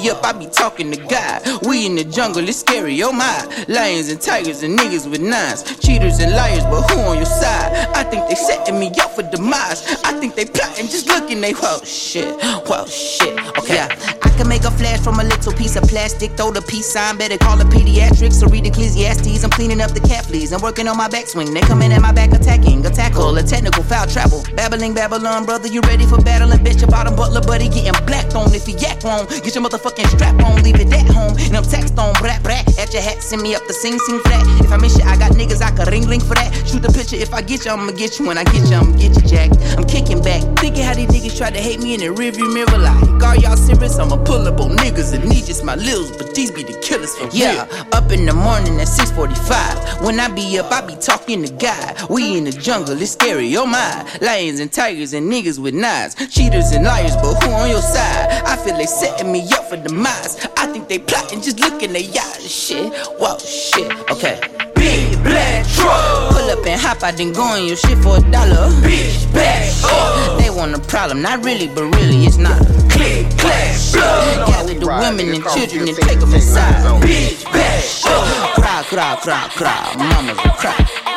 [0.00, 0.06] 6:45.
[0.06, 1.42] When I be up, I be talking to God.
[1.66, 3.02] We in the jungle, it's scary.
[3.02, 7.16] Oh my, lions and tigers and niggas with nines, cheaters and liars, but who on
[7.16, 7.88] your side?
[7.94, 9.82] I think they setting me up for demise.
[10.04, 12.34] I think they plotting, just looking they whoa shit,
[12.66, 13.38] whoa shit.
[13.58, 14.19] Okay, yeah.
[14.40, 16.30] Can make a flash from a little piece of plastic.
[16.32, 19.44] Throw the peace sign, better call it pediatrics or read Ecclesiastes.
[19.44, 20.54] I'm cleaning up the fleas.
[20.54, 21.52] I'm working on my backswing.
[21.52, 24.42] They coming at my back attacking, a tackle, a technical foul travel.
[24.56, 26.50] Babbling Babylon, brother, you ready for battle?
[26.52, 28.48] And bitch, your bottom butler, buddy, getting blacked on.
[28.54, 31.36] If you yak wrong, get your motherfucking strap on, leave it at home.
[31.36, 34.20] And I'm text on, brat brat, at your hat, send me up the sing sing
[34.20, 34.46] flat.
[34.64, 36.48] If I miss you, I got niggas I could ring ring for that.
[36.64, 38.26] Shoot the picture, if I get you, I'ma get you.
[38.26, 39.50] When I get you, I'ma get you, Jack.
[39.76, 42.78] I'm kicking back, thinking how these niggas try to hate me in the rearview mirror.
[42.78, 43.98] Like, guard y'all serious?
[43.98, 47.12] I'ma pull up on niggas and need just my lils, but these be the killers
[47.18, 47.66] for yeah.
[47.66, 47.86] real.
[47.92, 50.04] Up in the morning at 6:45.
[50.04, 52.08] When I be up, I be talking to God.
[52.08, 53.56] We in the jungle, it's scary.
[53.56, 57.70] Oh my, lions and tigers and niggas with knives, cheaters and liars, but who on
[57.70, 58.26] your side?
[58.52, 60.32] I feel they setting me up for demise.
[60.56, 62.48] I think they plotting, just looking at y'all.
[62.60, 63.90] Shit, whoa, shit.
[64.12, 64.69] Okay.
[64.80, 66.32] Big black truck.
[66.32, 68.72] Pull up and hop, I didn't go on your shit for a dollar.
[68.80, 70.40] Bitch, back up.
[70.40, 74.48] They want a problem, not really, but really, it's not a click, clack, blood.
[74.48, 76.80] Gather the women and children and take them inside.
[77.04, 78.54] Bitch, back up.
[78.54, 79.94] Cry, cry, cry, cry.
[79.98, 81.09] Mamas will cry.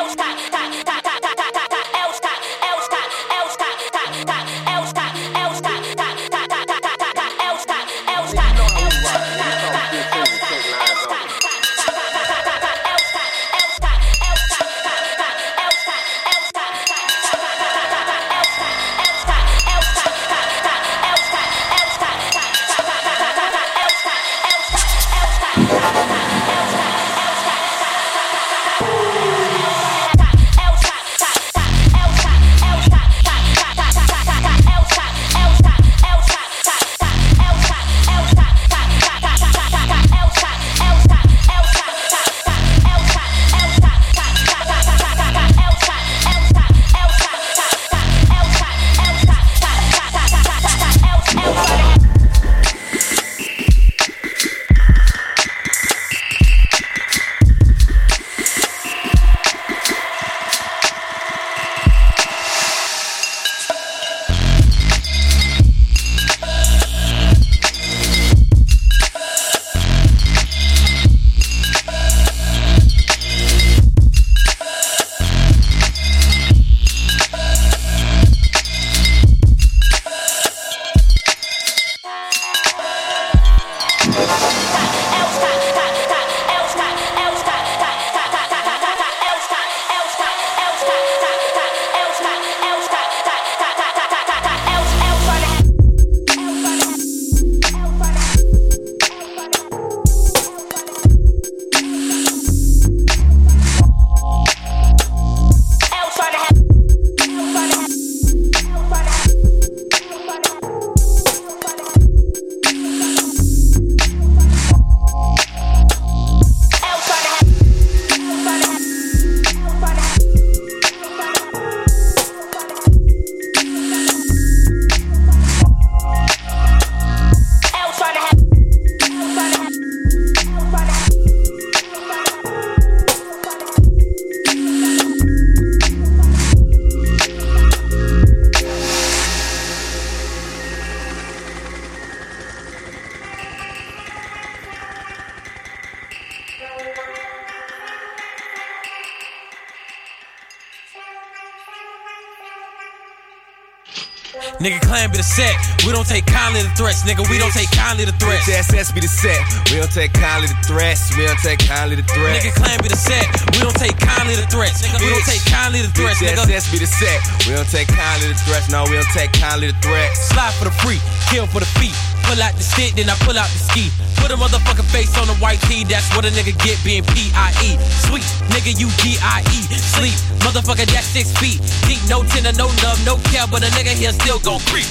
[157.03, 157.29] Threats, nigga.
[157.29, 158.47] We don't take kindly to threats.
[158.47, 159.39] SS be the set.
[159.71, 161.15] We don't take kindly to threats.
[161.17, 162.39] We don't take kindly to threats.
[162.39, 163.27] Nigga claim be the set.
[163.51, 164.81] We don't take kindly to threats.
[164.81, 166.47] Nigga, we don't take kindly to threats, nigga.
[166.47, 167.19] SS be the set.
[167.47, 168.69] We don't take kindly to threats.
[168.69, 170.19] No, we don't take kindly to threats.
[170.31, 170.99] Slide for the free,
[171.29, 171.95] kill for the feet.
[172.23, 173.91] Pull out the stick, then I pull out the ski.
[174.15, 177.75] Put a motherfucking face on the white tee, that's what a nigga get being P-I-E.
[178.07, 179.59] Sweet, nigga, you D-I-E.
[179.75, 181.59] Sleep, motherfucker, that's six feet.
[181.83, 184.87] Deep, no tender, no love, no care, but a nigga here still gon' creep.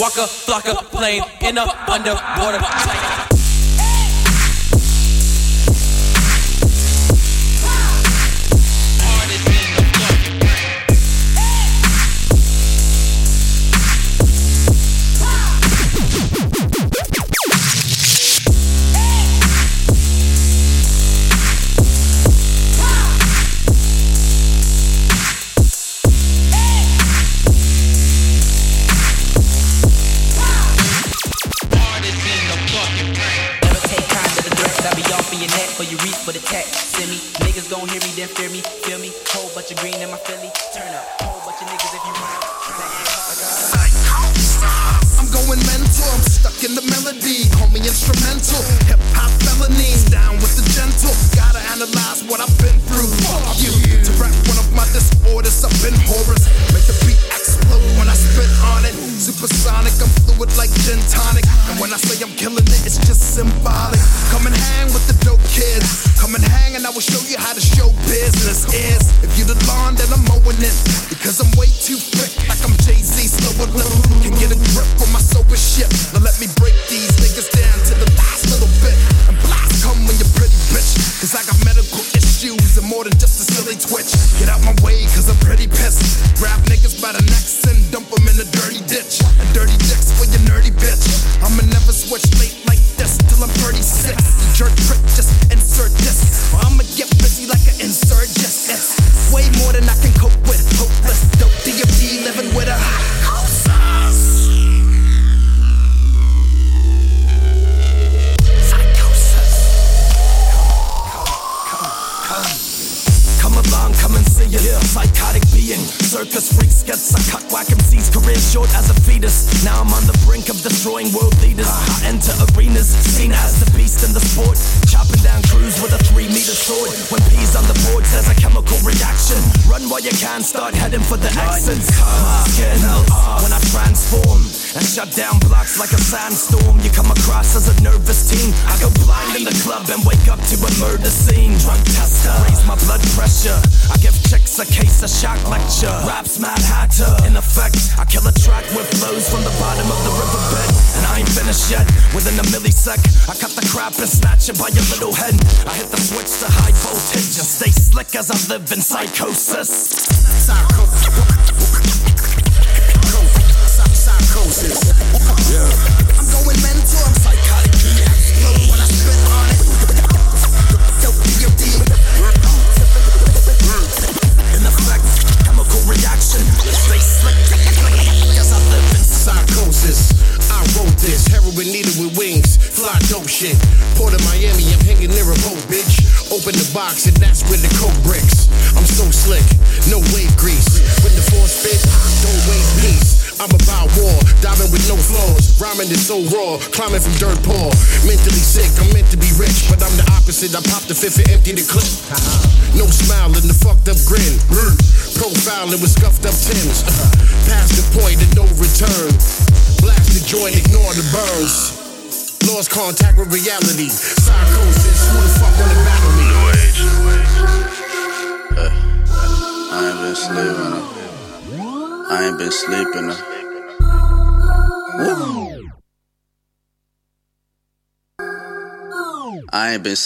[0.00, 3.09] Walker, flocker, plane in a underwater.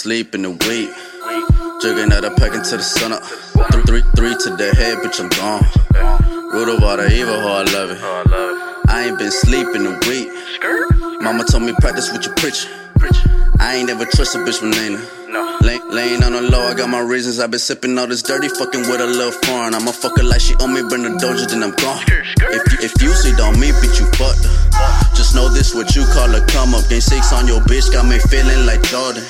[0.04, 0.90] I ain't been sleeping a week.
[1.80, 3.22] Jugging out a pack into the sun up.
[3.72, 6.52] Three, three, three to the head, bitch, I'm gone.
[6.52, 7.98] Root of water, evil, how I love it.
[8.88, 10.28] I ain't been sleeping a week.
[11.22, 12.66] Mama told me practice what you preach.
[13.58, 15.23] I ain't never trust a bitch from Nina.
[15.64, 17.40] Lay, laying on the low, I got my reasons.
[17.40, 19.72] i been sipping all this dirty, fucking with a little foreign.
[19.72, 22.04] I'ma fuck her like she owe me, bring the doja, then I'm gone.
[22.52, 24.52] If you, if you see on me, bitch, you fucked her.
[25.16, 26.84] Just know this what you call a come up.
[26.92, 29.24] Game six on your bitch, got me feeling like Jordan.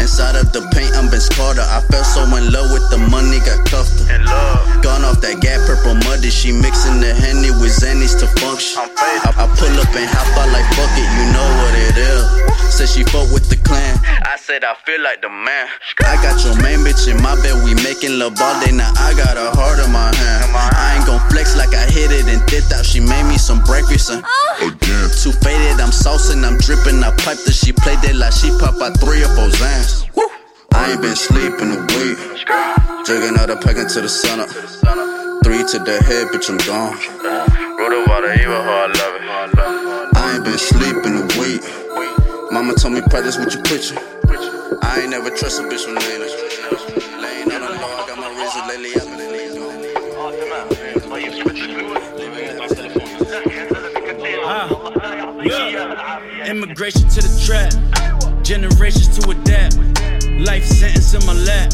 [0.00, 1.60] Inside of the paint, I'm Ben Carter.
[1.60, 4.16] I felt so in love with the money, got cuffed her.
[4.80, 6.32] Gone off that gap, purple muddy.
[6.32, 8.80] She mixing the henny with Xannies to function.
[8.96, 12.24] I, I pull up and hop out like fuck it, you know what it is.
[12.72, 13.98] Said she fuck with the clan.
[14.24, 15.65] I said I feel like the man.
[16.00, 18.72] I got your main bitch in my bed, we making love all day.
[18.72, 20.52] Now I got a heart in my hand.
[20.54, 22.84] I ain't gon' flex like I hit it and did out.
[22.84, 24.24] She made me some breakfast and
[24.62, 25.08] again.
[25.22, 27.02] Too faded, I'm saucing, I'm dripping.
[27.02, 30.06] I piped her, she played it like she pop out three or four Zans.
[30.72, 32.18] I ain't been sleeping a week.
[33.06, 34.50] Jugging out a pack into the sun up.
[35.42, 36.96] three to the head, bitch, I'm gone.
[37.78, 40.16] Root of all the evil, how I love it.
[40.16, 41.62] I ain't been sleeping a week.
[42.52, 44.55] Mama told me practice what you preaching.
[44.82, 46.26] I ain't never trust a bitch from Lena.
[47.22, 48.90] Laying on the law, I got my reasons lately.
[49.00, 49.26] I've been
[56.46, 57.72] Immigration to the trap,
[58.42, 59.76] generations to adapt.
[60.40, 61.72] Life sentence in my lap.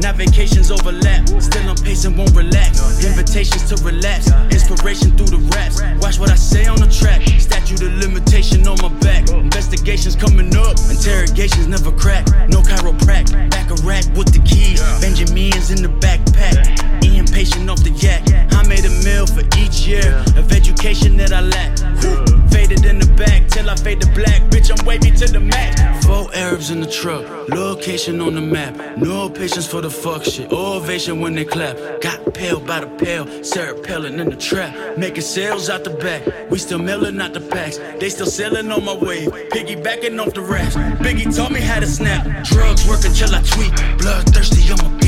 [0.00, 1.28] Now vacations overlap.
[1.40, 3.04] Still I'm pacing, won't relax.
[3.04, 4.30] Invitations to relapse.
[4.50, 5.80] Inspiration through the raps.
[6.02, 7.22] Watch what I say on the track.
[7.40, 9.28] Statute of limitation on my back.
[9.30, 10.76] Investigations coming up.
[10.90, 12.26] Interrogations never crack.
[12.48, 13.32] No chiropract.
[13.50, 14.80] Back a rack with the keys.
[15.00, 17.04] Benjamins in the backpack.
[17.04, 18.22] Ian patient off the yak.
[18.52, 22.41] I made a meal for each year of education that I lack.
[22.72, 24.40] Faded in the back till I fade to black.
[24.50, 26.06] Bitch, I'm wavy to the max.
[26.06, 27.22] Four Arabs in the truck.
[27.50, 28.96] Location on the map.
[28.96, 30.50] No patience for the fuck shit.
[30.50, 31.76] Ovation when they clap.
[32.00, 33.26] Got pale by the pale.
[33.44, 34.96] Sarah Palin in the trap.
[34.96, 36.22] Making sales out the back.
[36.50, 37.76] We still mailing out the packs.
[38.00, 39.28] They still selling on my wave.
[39.52, 40.74] Piggybacking off the raps.
[41.04, 42.24] Biggie taught me how to snap.
[42.44, 43.74] Drugs work until I tweak.
[43.98, 45.01] Bloodthirsty, a beast.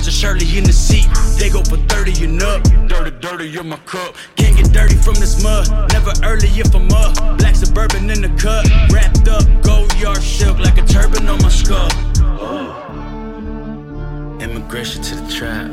[0.00, 1.06] Birds of Shirley in the seat.
[1.38, 2.62] They go for 30 and up.
[2.88, 4.14] Dirty, dirty in my cup.
[4.34, 5.68] Can't get dirty from this mud.
[5.92, 7.14] Never early if I'm up.
[7.36, 8.66] Black suburban in the cut.
[8.90, 11.90] Wrapped up, gold yard silk like a turban on my skull.
[14.40, 15.70] Immigration to the trap.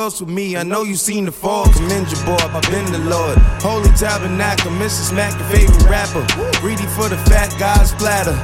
[0.00, 0.56] Else with me?
[0.56, 1.66] I know you seen the fall.
[1.72, 3.36] Commend your boy, I've been the Lord.
[3.60, 5.14] Holy Tabernacle, Mrs.
[5.14, 6.24] Mac, your favorite rapper.
[6.60, 8.34] Greedy for the fat guys platter.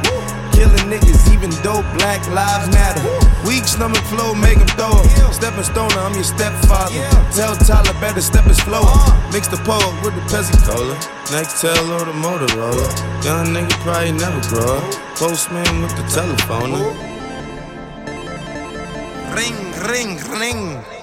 [0.52, 3.04] Killing niggas, even though black lives matter.
[3.48, 5.32] Weak stomach flow, make him throw up.
[5.32, 7.00] Stepping stoner, I'm your stepfather.
[7.32, 8.84] Tell Tyler better step his flow.
[8.84, 9.30] Uh.
[9.32, 10.94] Mix the pole with the Pepsi Cola.
[11.32, 12.86] Next tell or the Motorola.
[13.24, 14.84] Young nigga probably never grow up.
[15.16, 16.72] Postman with the telephone.
[19.36, 19.56] Ring,
[19.88, 20.95] ring, ring.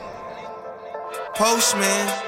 [1.53, 2.22] Postman.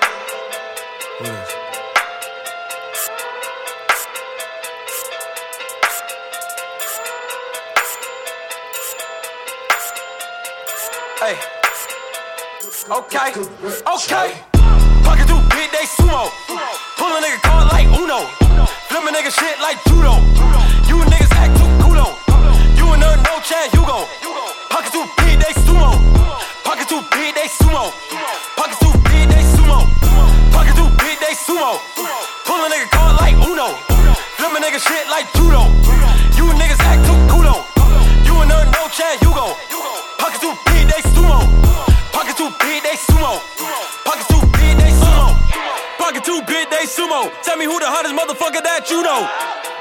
[47.56, 49.24] Tell me who the hottest motherfucker that you know.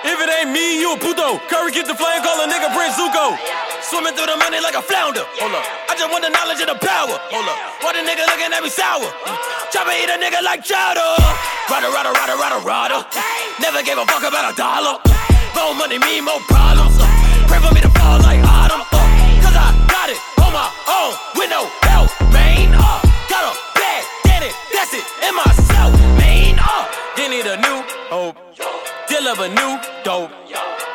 [0.06, 1.42] If it ain't me, you a puto.
[1.50, 3.34] Curry get the flame, call a nigga Prince Zuko.
[3.82, 5.26] Swimming through the money like a flounder.
[5.42, 5.66] Hold up.
[5.90, 7.18] I just want the knowledge and the power.
[7.34, 7.58] Hold up.
[7.82, 9.10] Why the nigga looking at me sour?
[9.74, 11.02] Try to eat a nigga like chowder.
[11.66, 12.98] Rada, rada, rada, rada, rada.
[13.58, 15.02] Never gave a fuck about a dollar.
[15.58, 16.94] More money mean more problems.
[17.50, 18.86] Pray for me to fall like autumn.
[18.94, 19.02] Uh,
[19.42, 22.70] Cause I got it on my own with no help, man.
[22.70, 23.52] Uh, got a
[24.30, 26.23] get it, that's it, in myself, man.
[26.66, 27.78] Uh, they need a new
[28.10, 28.36] hope,
[29.44, 30.30] a new dope.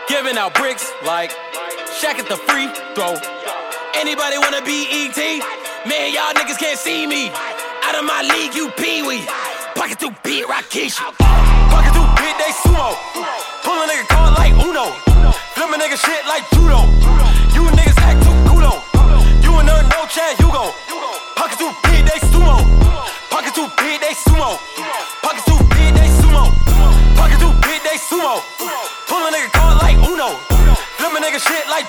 [0.08, 1.32] Giving out bricks like
[2.02, 3.14] Shaq at the free throw.
[3.94, 5.20] Anybody wanna be ET?
[5.86, 7.30] Man, y'all niggas can't see me.
[7.86, 9.22] Out of my league, you pee wee.
[9.76, 10.98] Pocket too big, Rikishi.
[11.70, 12.96] Pocket too big, they sumo.
[13.64, 14.92] Pull a nigga card like Uno.
[15.54, 16.82] Flip a nigga shit like judo.
[17.54, 18.74] You niggas act too kudo.
[19.44, 20.74] You and her no Chad Hugo.
[21.36, 22.66] Pocket too big, they sumo.
[23.30, 24.58] Pocket too big, they sumo.
[27.30, 28.42] Pocket too big, they sumo.
[29.08, 30.38] Pull a nigga card like Uno.
[30.98, 31.86] Flip a nigga shit like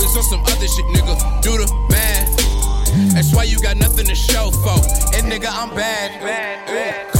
[0.00, 1.42] always on some other shit, nigga.
[1.42, 3.14] Do the math.
[3.14, 4.80] That's why you got nothing to show for.
[5.16, 7.12] And nigga, I'm bad.
[7.12, 7.19] Call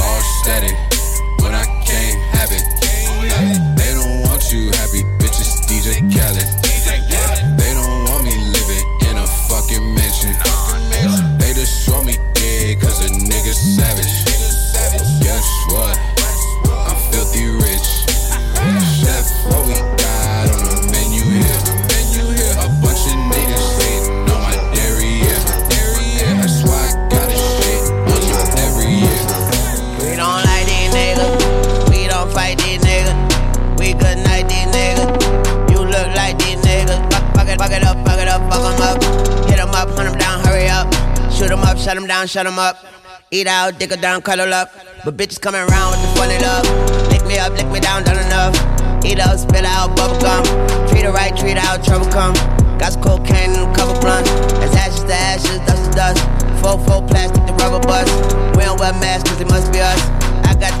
[42.21, 42.77] down, shut 'em up.
[43.31, 44.69] Eat out, dick her down, cuddle up.
[45.03, 46.65] But bitches coming around with the funny love.
[47.09, 48.53] Lick me up, lick me down, done enough.
[49.03, 50.43] Eat up, spit out, bubble gum.
[50.89, 52.33] Treat her right, treat her out, trouble come.
[52.77, 54.29] Got some cocaine in a couple blunts.
[54.61, 56.21] As ashes to ashes, dust to dust.
[56.61, 58.11] Four, four plastic, the rubber bust.
[58.55, 60.20] We don't wear masks, cause it must be us.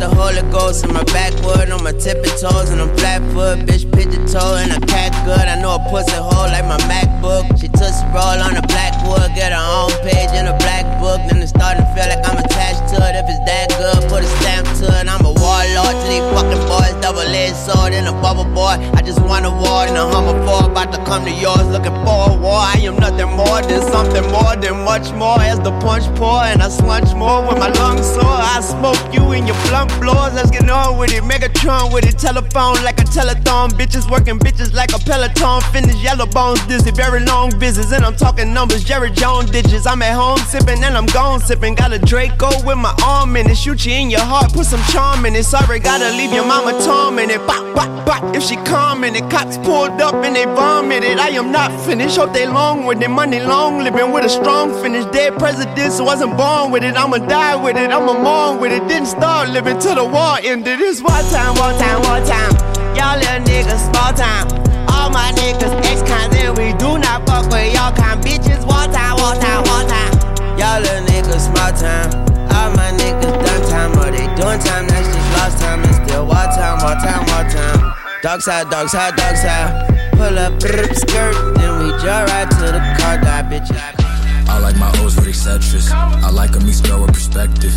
[0.01, 3.59] I the Holy Ghost in my backwood, on my tippy toes, and I'm flat foot,
[3.69, 5.45] bitch pigeon toe, and a cat good.
[5.45, 7.45] I know a pussy hole like my MacBook.
[7.61, 11.21] She tootsie roll on the blackwood, get her own page in a black book.
[11.29, 13.13] Then it's starting to feel like I'm attached to it.
[13.13, 15.05] If it's that good, put a stamp to it.
[15.05, 18.81] I'm a warlord to these fucking boys, double edged sword in a bubble boy.
[18.97, 21.93] I just want a war in a Hummer for about to come to yours, looking
[22.01, 22.57] for a war.
[22.57, 25.37] I am nothing more than something more than much more.
[25.37, 28.25] As the punch pour and I slunch more with my lungs sore.
[28.25, 30.33] I smoke you in your blunt floors.
[30.33, 31.23] Let's get on with it.
[31.23, 32.17] Megatron with it.
[32.17, 33.69] Telephone like a telethon.
[33.71, 35.61] Bitches working bitches like a peloton.
[35.73, 36.91] Finish yellow bones dizzy.
[36.91, 37.91] Very long business.
[37.91, 38.83] And I'm talking numbers.
[38.83, 39.85] Jerry Jones digits.
[39.85, 41.75] I'm at home sipping and I'm gone sipping.
[41.75, 43.55] Got a Draco with my arm in it.
[43.55, 44.53] Shoot you in your heart.
[44.53, 45.45] Put some charm in it.
[45.45, 47.45] Sorry, gotta leave your mama tormented.
[47.47, 48.35] Bop, bop, bop.
[48.35, 49.29] If she commented.
[49.29, 51.19] Cops pulled up and they vomited.
[51.19, 52.17] I am not finished.
[52.17, 53.09] Hope they long with it.
[53.09, 55.05] Money long living with a strong finish.
[55.11, 56.95] Dead presidents wasn't born with it.
[56.95, 57.91] I'ma die with it.
[57.91, 58.87] I'ma mourn with it.
[58.87, 60.79] Didn't start living till the war ended.
[60.79, 62.53] It's war time, war time, war time.
[62.93, 64.45] Y'all little niggas, small time.
[64.93, 68.61] All my niggas, ex-cons, and we do not fuck with y'all kind bitches.
[68.69, 70.13] War time, war time, war time.
[70.57, 72.13] Y'all little niggas, small time.
[72.53, 74.85] All my niggas done time, or they doing time.
[74.85, 75.81] That's just lost time.
[75.89, 77.93] It's still war time, war time, war time.
[78.21, 79.89] Dark side, dark side, dark side.
[80.13, 83.69] Pull up, brr, skirt, then we jump right to the car, die, bitch.
[84.47, 85.89] I like my O's with eccentrics.
[85.89, 87.73] I like a girl with perspective.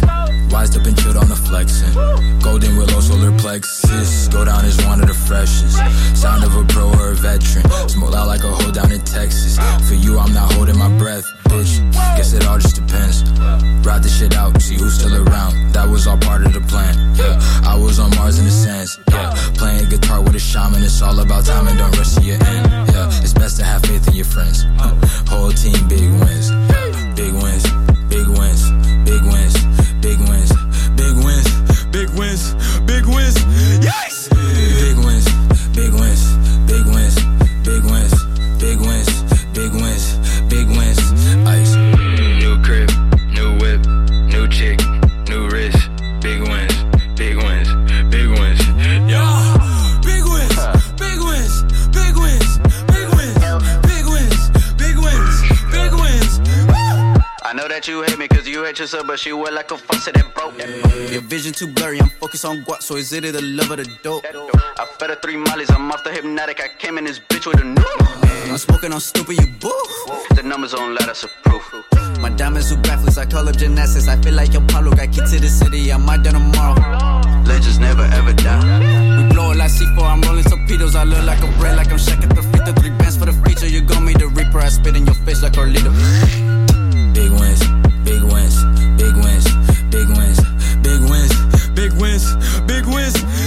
[0.54, 1.92] Wised up and chilled on the flexing.
[2.38, 4.28] Golden willow, solar plexus.
[4.28, 5.76] Go down is one of the freshest.
[6.14, 7.68] Sound of a pro or a veteran.
[7.88, 9.58] Smoke loud like a hoe down in Texas.
[9.88, 11.82] For you, I'm not holding my breath, bitch.
[12.16, 13.28] Guess it all just depends.
[13.84, 15.72] Ride the shit out, see who's still around.
[15.72, 16.94] That was all part of the plan.
[17.16, 17.34] Yeah,
[17.66, 18.96] I was on Mars in a sense.
[19.10, 20.84] Yeah, playing guitar with a shaman.
[20.84, 22.70] It's all about time and don't rush to your end.
[22.94, 24.64] Yeah, it's best to have faith in your friends.
[25.26, 26.52] Whole team, big wins.
[27.18, 27.64] Big wins,
[28.08, 28.70] big wins,
[30.04, 30.52] big wins,
[30.96, 32.52] big wins, big wins,
[32.84, 33.36] big wins.
[33.82, 34.28] Yes!
[34.28, 35.24] Big wins,
[35.74, 36.33] big wins,
[57.74, 60.32] that you hate me cause you hate yourself, but she wet like a faucet that
[60.32, 60.56] broke.
[61.10, 63.90] Your vision too blurry, I'm focused on guap, so is it the love of the
[64.00, 64.24] dope?
[64.78, 66.62] I fed her three mollies, I'm off the hypnotic.
[66.62, 67.82] I came in this bitch with a new.
[68.48, 69.74] I'm smoking on stupid, you boo.
[70.36, 71.64] The numbers don't let us approve.
[72.20, 74.06] My diamonds are breathless, I call up gymnastics.
[74.06, 76.78] I feel like your Pablo got kicked to the city, I might die tomorrow.
[77.42, 79.18] Legends never ever die.
[79.18, 80.94] We blow it like C4, I'm rolling torpedoes.
[80.94, 82.64] I look like a bread, like I'm Shaq at the feet.
[82.64, 82.74] throw.
[82.74, 84.60] Three bands for the feature, you gon' meet the reaper.
[84.60, 86.63] I spit in your face like Carlito.
[87.14, 87.60] Big wins,
[88.02, 88.64] big wins,
[88.96, 89.46] big wins,
[89.88, 90.40] big wins,
[90.82, 92.34] big wins, big wins,
[92.66, 93.43] big wins.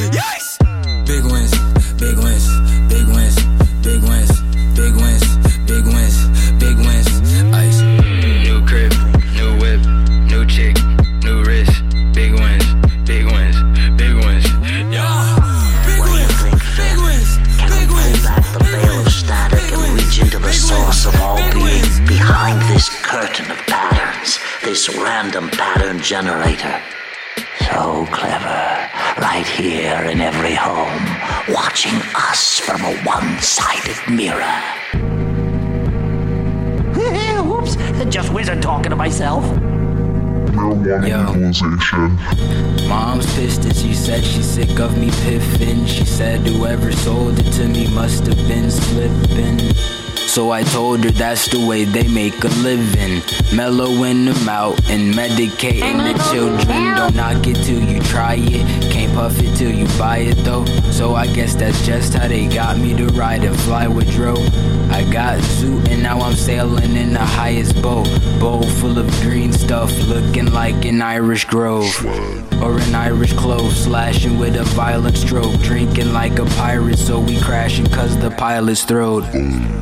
[24.78, 26.80] This random pattern generator.
[27.62, 28.88] So clever,
[29.20, 31.04] right here in every home,
[31.52, 34.62] watching us from a one sided mirror.
[37.44, 37.76] Whoops,
[38.14, 39.44] just wizard talking to myself.
[40.54, 42.16] marijuana legalization.
[42.88, 45.88] Mom's pissed and she said she's sick of me piffing.
[45.88, 49.58] She said whoever sold it to me must have been slipping.
[50.38, 53.24] So I told her that's the way they make a living.
[53.56, 56.96] Mellowing them out and medicating the children.
[56.96, 58.92] Don't knock it till you try it.
[58.92, 60.66] Can't puff it till you buy it though.
[60.92, 64.36] So I guess that's just how they got me to ride and fly with Dro.
[64.92, 68.08] I got zoo and now I'm sailing in the highest boat.
[68.40, 72.06] Bowl full of green stuff, looking like an Irish grove.
[72.62, 75.60] Or an Irish clove, slashing with a violent stroke.
[75.62, 79.26] Drinking like a pirate, so we crashing cause the pilot's throwed.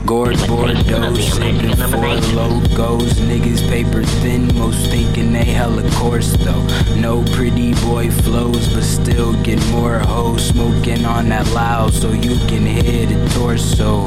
[0.05, 3.13] Gourd Bordeaux, sipping for logos.
[3.19, 6.65] Niggas paper thin, most thinking they hella coarse though.
[6.95, 10.47] No pretty boy flows, but still get more hoes.
[10.47, 14.05] Smoking on that loud so you can hear the torso.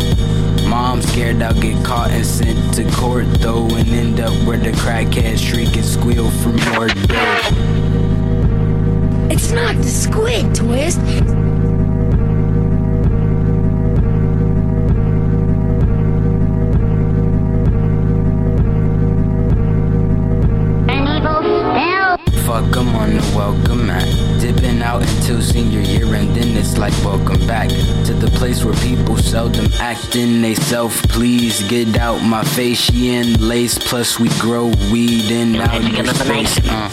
[0.69, 4.73] Mom scared I'll get caught and sent to court though, and end up where the
[4.73, 7.69] crackhead shriek and squeal for more dough.
[9.31, 11.01] It's not the squid twist.
[29.79, 31.03] Seldom act they self.
[31.09, 33.79] Please get out my face, she in lace.
[33.79, 36.59] Plus, we grow weed in outer space.
[36.69, 36.91] Uh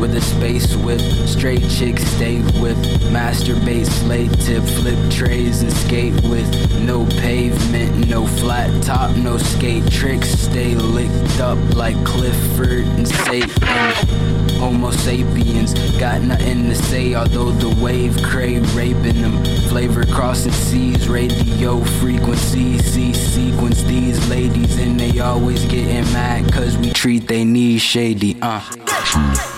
[0.00, 1.00] with a space whip.
[1.26, 2.78] Straight chicks stay with.
[3.12, 6.48] Masturbate, slay tip, flip trays and skate with.
[6.80, 10.30] No pavement, no flat top, no skate tricks.
[10.30, 14.39] Stay licked up like Clifford and Satan.
[14.70, 19.44] Homo sapiens got nothing to say, although the wave crave raping them.
[19.68, 26.78] Flavor crossing seas, radio frequency, see sequence these ladies, and they always getting mad cause
[26.78, 28.36] we treat they knees shady.
[28.40, 29.49] Uh.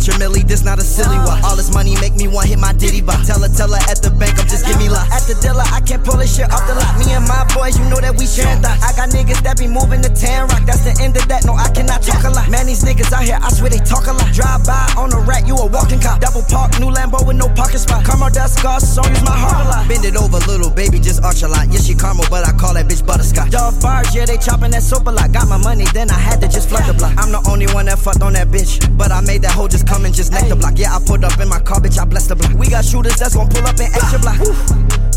[0.00, 0.10] Guap.
[0.10, 1.42] Got a richer milli, this not a silly walk.
[1.44, 3.24] All this money make me want hit my diddy bop.
[3.26, 5.06] Tell her, tell her at the bank, I'm just give me lot.
[5.12, 6.98] At the dealer, I can't pull this shit off the lot.
[6.98, 8.82] Me and my boys, you know that we sharing thoughts.
[8.82, 10.64] I got niggas that be moving to Tan Rock.
[10.66, 12.48] That's the end of that, no, I cannot talk a lot.
[12.50, 14.32] Man, these niggas out here, I swear they talk a lot.
[14.32, 16.20] Drive by on a rat, you a walking cop.
[16.20, 18.04] Double park, new Lambo with no parking spot.
[18.04, 19.88] Karma dust scars, so use my heart a lot.
[19.88, 21.68] Bend it over, little baby, just arch a lot.
[21.68, 23.50] Yeah, she caramel, but I call that bitch butterscotch.
[23.50, 25.32] Dove bars, yeah, they chopping that soap a lot.
[25.32, 27.12] Got my money, then I had to just flood the block.
[27.16, 28.80] I'm the only one that fucked on that bitch.
[28.96, 30.78] But I made that hoe just come and just neck the block.
[30.78, 32.54] Yeah, I pulled up in my car, bitch, I blessed the block.
[32.54, 34.38] We got shooters that's gonna pull up in extra block.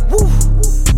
[0.10, 0.26] Woo,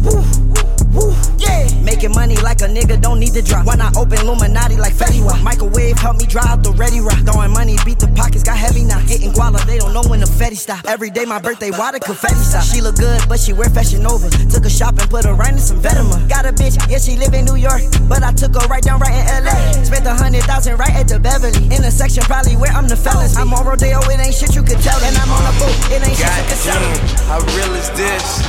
[0.01, 0.54] woo, woo,
[0.95, 1.67] woo, yeah.
[1.83, 3.67] Making money like a nigga don't need to drop.
[3.67, 5.41] When I open Illuminati like Fetty Wap.
[5.43, 7.19] Microwave help me dry out the ready rock.
[7.27, 8.97] Throwing money, beat the pockets, got heavy now.
[8.99, 10.85] Hitting guala, they don't know when the Fetty stop.
[10.87, 12.63] Every day my birthday, why the confetti stop.
[12.63, 14.29] She look good, but she wear fashion over.
[14.49, 16.27] Took a shop and put her right in some Venomar.
[16.27, 17.83] Got a bitch, yeah, she live in New York.
[18.09, 19.55] But I took her right down right in LA.
[19.83, 21.65] Spent a hundred thousand right at the Beverly.
[21.65, 23.37] In a section probably where I'm the fellas.
[23.37, 24.97] I'm on Rodeo, it ain't shit you could tell.
[25.03, 26.79] And I'm on a boat, it ain't shit you could sell.
[26.81, 28.41] Goddamn, how real is this?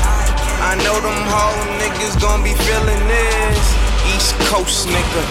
[0.56, 3.61] I know them whole niggas gon' be feeling this.
[4.15, 5.23] East Coast nigga,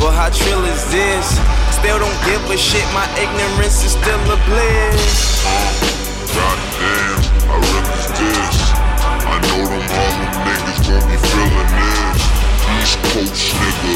[0.00, 1.26] but how trill is this?
[1.72, 5.42] Still don't give a shit, my ignorance is still a bliss.
[6.34, 8.56] Goddamn, real is this?
[9.24, 12.20] I know them Harlem niggas gon' be feeling this.
[12.76, 13.94] East Coast nigga,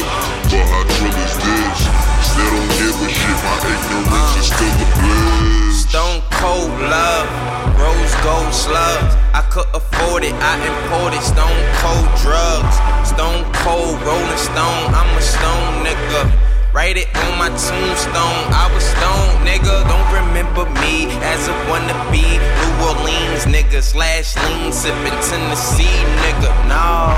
[0.49, 1.79] but how trill is this?
[2.23, 5.70] Still don't give a shit, my ignorance is still a bliss.
[5.91, 7.27] Stone cold love,
[7.75, 9.11] rose gold slugs.
[9.35, 12.79] I could afford it, I imported stone cold drugs.
[13.03, 16.31] Stone cold rolling stone, I'm a stone nigga.
[16.71, 18.43] Write it on my tombstone.
[18.55, 19.83] I was stoned, nigga.
[19.91, 26.55] Don't remember me as a wannabe New Orleans nigga slash lean sipping Tennessee nigga.
[26.71, 27.11] No.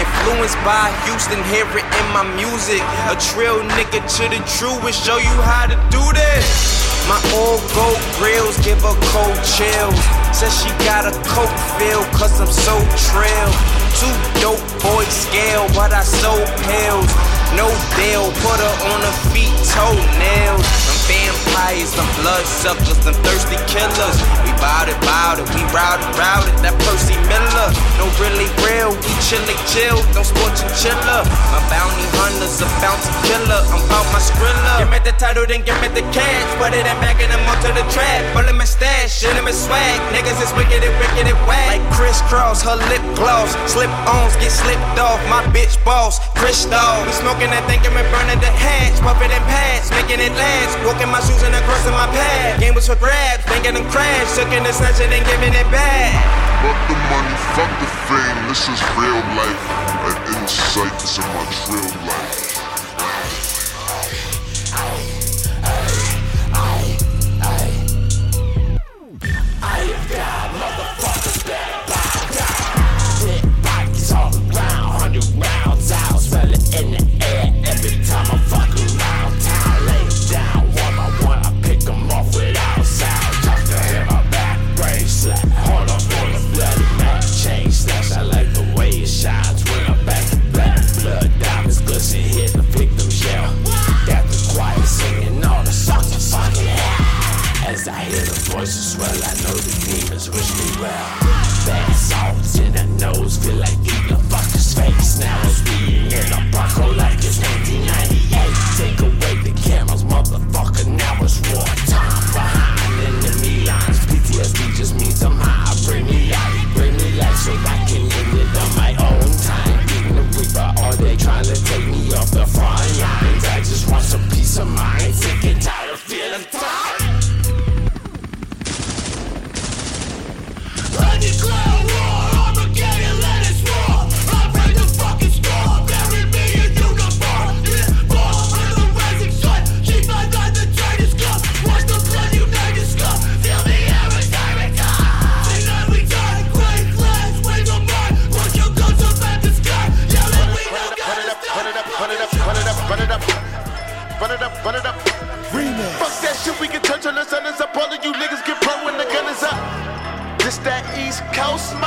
[0.00, 2.80] Influenced by Houston, hear it in my music.
[3.12, 6.77] A trill nigga to the true and show you how to do this.
[7.08, 9.96] My old gold grills give her cold chills.
[10.36, 12.76] Says she got a coke feel, cause I'm so
[13.08, 13.50] trill.
[13.96, 14.12] Two
[14.44, 17.10] dope boys scale, but I sold pills.
[17.56, 17.66] No
[17.96, 20.68] deal, put her on her feet, toenails.
[20.92, 24.16] I'm vampires, some blood suckers, some thirsty killers.
[24.44, 26.18] We bout it, bout it, we route it.
[26.60, 28.92] That Percy Miller, no really real.
[28.92, 31.22] We chillin' chill, no and chiller.
[31.54, 33.62] My bounty hunter's a bounty killer.
[33.72, 34.84] I'm bout my skrilla.
[34.84, 36.48] Give me the title, then give me the cash.
[36.60, 38.20] Put it in back and I'm onto the track.
[38.36, 39.98] Pull my stash, shit him swag.
[40.12, 41.80] Niggas is wicked and wicked and whack.
[41.80, 43.56] Like crisscross, her lip gloss.
[43.70, 45.20] Slip ons get slipped off.
[45.30, 47.06] My bitch boss, Crystal.
[47.06, 48.98] We smoking that thing and burning the hatch.
[49.00, 50.74] Puffin' and pads, making it last.
[50.98, 52.58] Walking my shoes and across in my pad.
[52.58, 54.34] Game was for grabs, thinking them crash.
[54.34, 56.10] Took the snatching and giving it back.
[56.58, 59.62] Fuck the money, fuck the fame, this is real life.
[60.10, 62.37] An insight to my real life.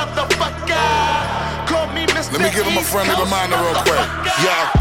[0.06, 1.68] motherfucker.
[1.68, 2.34] Call me Mr.
[2.34, 4.08] Let me give him a friendly reminder real quick.
[4.42, 4.81] Yeah.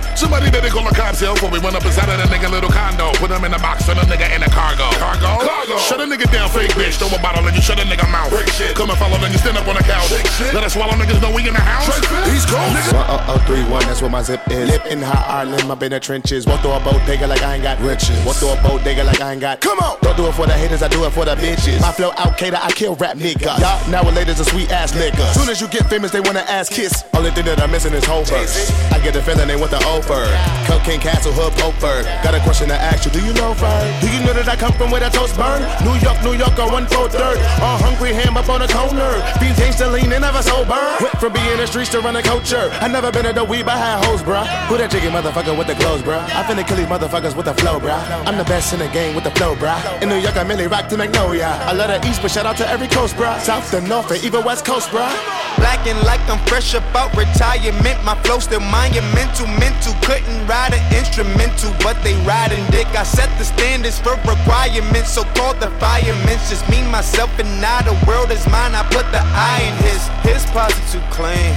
[0.15, 2.51] Somebody better call a cops here oh, before we went up inside of that nigga
[2.51, 3.11] little condo.
[3.17, 4.89] Put him in a box, turn a nigga in a cargo.
[4.99, 5.41] Cargo?
[5.41, 5.77] Cargo.
[5.77, 6.99] Shut a nigga down, fake bitch.
[6.99, 8.29] Throw a bottle and you shut a nigga mouth.
[8.29, 8.75] Break shit.
[8.75, 10.11] Come and follow, then you stand up on the couch.
[10.53, 11.87] Let us swallow niggas know we in the house.
[12.29, 12.93] He's cold, nigga.
[13.27, 14.69] 1031, that's where my zip is.
[14.69, 16.45] Live in high Ireland, I've been in the trenches.
[16.45, 18.17] Walk through a bodega like I ain't got riches.
[18.25, 19.61] Walk through a boat, bodega like I ain't got.
[19.61, 19.97] Come on!
[20.01, 21.81] Don't do it for the haters, I do it for the bitches.
[21.81, 23.59] My flow out cater, I kill rap niggas.
[23.59, 25.33] Y'all nowadays a sweet ass niggas.
[25.33, 27.03] Soon as you get famous, they wanna ass kiss.
[27.13, 28.71] Only thing that I'm missing is whole verse.
[28.91, 30.25] I get the feeling they want the over.
[30.65, 32.01] Cocaine Castle, Hood, Poper.
[32.25, 33.85] Got a question to ask you, do you know Fern?
[34.01, 35.61] Do you know that I come from where the toast burn?
[35.85, 37.37] New York, New York, on one four third.
[37.61, 39.21] All hungry ham up on the corner.
[39.39, 40.77] Beans to lean and never sober.
[41.01, 42.69] Went from being in the streets to run a culture.
[42.81, 44.45] I never been at the weed, but had hoes, bruh.
[44.67, 46.21] Who that chicken motherfucker with the clothes, bruh?
[46.21, 48.01] I finna kill these motherfuckers with the flow, bruh.
[48.25, 49.79] I'm the best in the game with the flow, bruh.
[50.01, 51.49] In New York, I mainly rock to Magnolia.
[51.65, 53.39] I love the East, but shout out to every coast, bruh.
[53.39, 55.11] South to North, and even West Coast, bruh.
[55.57, 58.03] Black and like I'm fresh about retirement.
[58.03, 59.90] My flow still monumental, mental.
[60.01, 62.87] Couldn't ride an instrumental, but they riding dick.
[62.97, 66.37] I set the standards for requirements, so called the firemen.
[66.49, 68.75] Just me, myself, and now the world is mine.
[68.75, 70.01] I put the eye in his.
[70.21, 71.53] His posse too clean.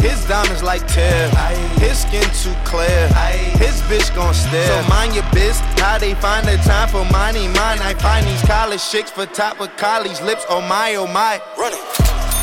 [0.00, 1.32] His diamonds like Tiff.
[1.78, 3.08] His skin too clear.
[3.56, 4.66] His bitch gon' stare.
[4.66, 5.60] So mind your biz.
[5.80, 7.48] How they find the time for money?
[7.48, 7.80] Mine.
[7.80, 10.44] I find these college chicks for top of college lips.
[10.48, 11.40] Oh my, oh my.
[11.56, 11.80] Running.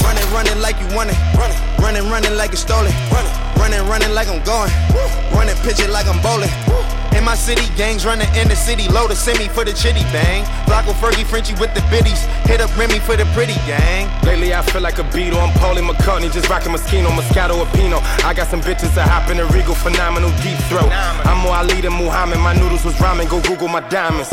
[0.03, 1.17] Running, running like you want it.
[1.37, 2.93] Running, running, running like it's stolen.
[3.11, 4.71] Running, running, running like I'm going.
[5.33, 6.49] Running, pitch it like I'm bowling.
[7.15, 10.43] In my city, gangs running in the city, load a semi for the chitty bang.
[10.67, 14.11] Flocko Fergie, Frenchie with the biddies, hit up Remy for the pretty gang.
[14.25, 18.03] Lately I feel like a Beatle, I'm Paulie McCartney, just rocking Moschino, Moscato, or Pinot.
[18.25, 20.91] I got some bitches that hop in a Regal, phenomenal deep throat.
[21.23, 24.27] I'm more Ali than Muhammad, my noodles was rhyming, go Google my diamonds.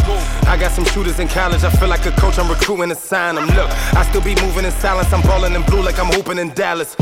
[0.50, 3.36] I got some shooters in college, I feel like a coach, I'm recruiting to sign
[3.36, 3.46] them.
[3.54, 6.50] Look, I still be moving in silence, I'm balling in blue like I'm hooping in
[6.54, 6.96] Dallas.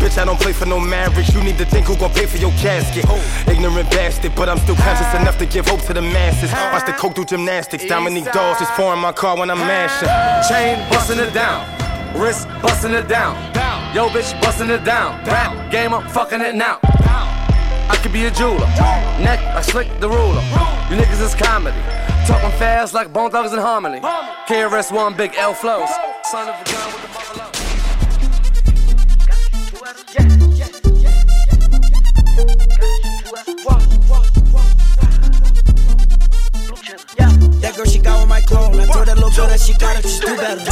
[0.00, 2.26] Bitch, I don't play for no marriage, you need to think who gon' gon' pay
[2.26, 3.04] for your casket.
[3.48, 6.52] Ignorant bastard, but I'm still conscious enough to give hope to the masses.
[6.52, 7.84] Watch the coke do gymnastics.
[7.86, 10.08] Dominique Dawes is pouring my car when I'm mashing.
[10.48, 11.66] Chain busting it down.
[12.16, 13.34] Wrist busting it down.
[13.94, 15.24] Yo, bitch busting it down.
[15.24, 16.78] Rap game, I'm fucking it now.
[17.88, 18.66] I could be a jeweler.
[19.20, 20.42] Neck, I slick the ruler.
[20.90, 21.80] You niggas is comedy.
[22.26, 24.00] Talking fast like Bone Thugs and Harmony.
[24.48, 25.88] KRS One, Big L flows.
[26.24, 27.45] Son of a gun with the mother
[37.76, 38.74] girl, she got with my clone.
[38.80, 40.64] I told that little girl that she got it, just do better.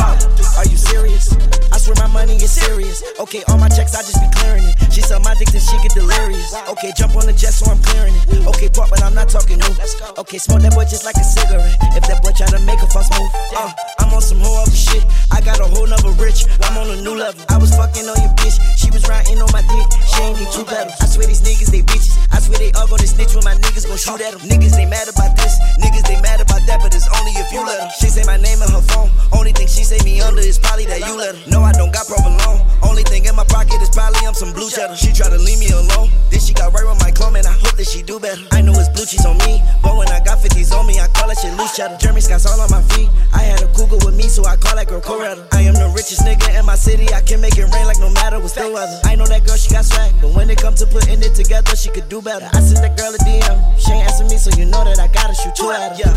[0.56, 1.36] Are you serious?
[1.84, 3.04] Swear my money is serious.
[3.20, 4.72] Okay, all my checks, I just be clearing it.
[4.88, 6.56] She suck my dick till she get delirious.
[6.72, 8.48] Okay, jump on the jet so I'm clearing it.
[8.56, 9.74] Okay, pop, but I'm not talking new.
[10.16, 11.76] Okay, smoke that boy just like a cigarette.
[11.92, 13.68] If that boy try to make a false move, uh,
[14.00, 15.04] I'm on some whole other shit.
[15.28, 16.48] I got a whole nother rich.
[16.64, 17.44] I'm on a new level.
[17.52, 18.56] I was fucking on your bitch.
[18.80, 19.88] She was riding on my dick.
[20.08, 20.96] She ain't need two pedals.
[21.04, 22.16] I swear these niggas, they bitches.
[22.32, 24.40] I swear they all gonna snitch when my niggas gon' shoot at them.
[24.48, 25.60] Niggas, they mad about this.
[25.84, 27.92] Niggas, they mad about that, but it's only if you let them.
[28.00, 29.12] She say my name in her phone.
[29.36, 31.50] Only thing she say me under is probably that you let her.
[31.50, 32.60] No, I don't got provolone.
[32.82, 34.96] Only thing in my pocket is probably I'm some blue cheddar.
[34.96, 36.10] She try to leave me alone.
[36.30, 38.42] Then she got right with my clone, and I hope that she do better.
[38.52, 41.08] I know it's blue cheese on me, but when I got 50s on me, I
[41.08, 41.96] call that shit loose cheddar.
[41.98, 43.08] Jeremy Scott's all on my feet.
[43.32, 45.46] I had a cougar with me, so I call that girl Coretta.
[45.52, 47.12] I am the richest nigga in my city.
[47.12, 49.00] I can make it rain like no matter what's the weather.
[49.04, 51.76] I know that girl, she got swag, but when it come to putting it together,
[51.76, 52.48] she could do better.
[52.52, 53.56] I sent that girl a DM.
[53.78, 55.98] She ain't answer me, so you know that I gotta shoot two at her.
[55.98, 56.14] Yeah.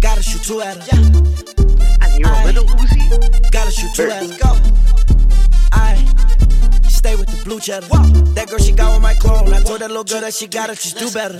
[0.00, 0.96] Gotta shoot two at her.
[0.96, 1.71] Yeah.
[2.12, 3.50] And you're a little Uzi?
[3.50, 4.20] Gotta shoot two her.
[4.38, 4.52] Go.
[5.72, 5.96] I
[6.88, 7.88] stay with the blue cheddar.
[8.36, 9.52] That girl, she got with my clone.
[9.52, 11.36] I told that little girl that she got it, just do better.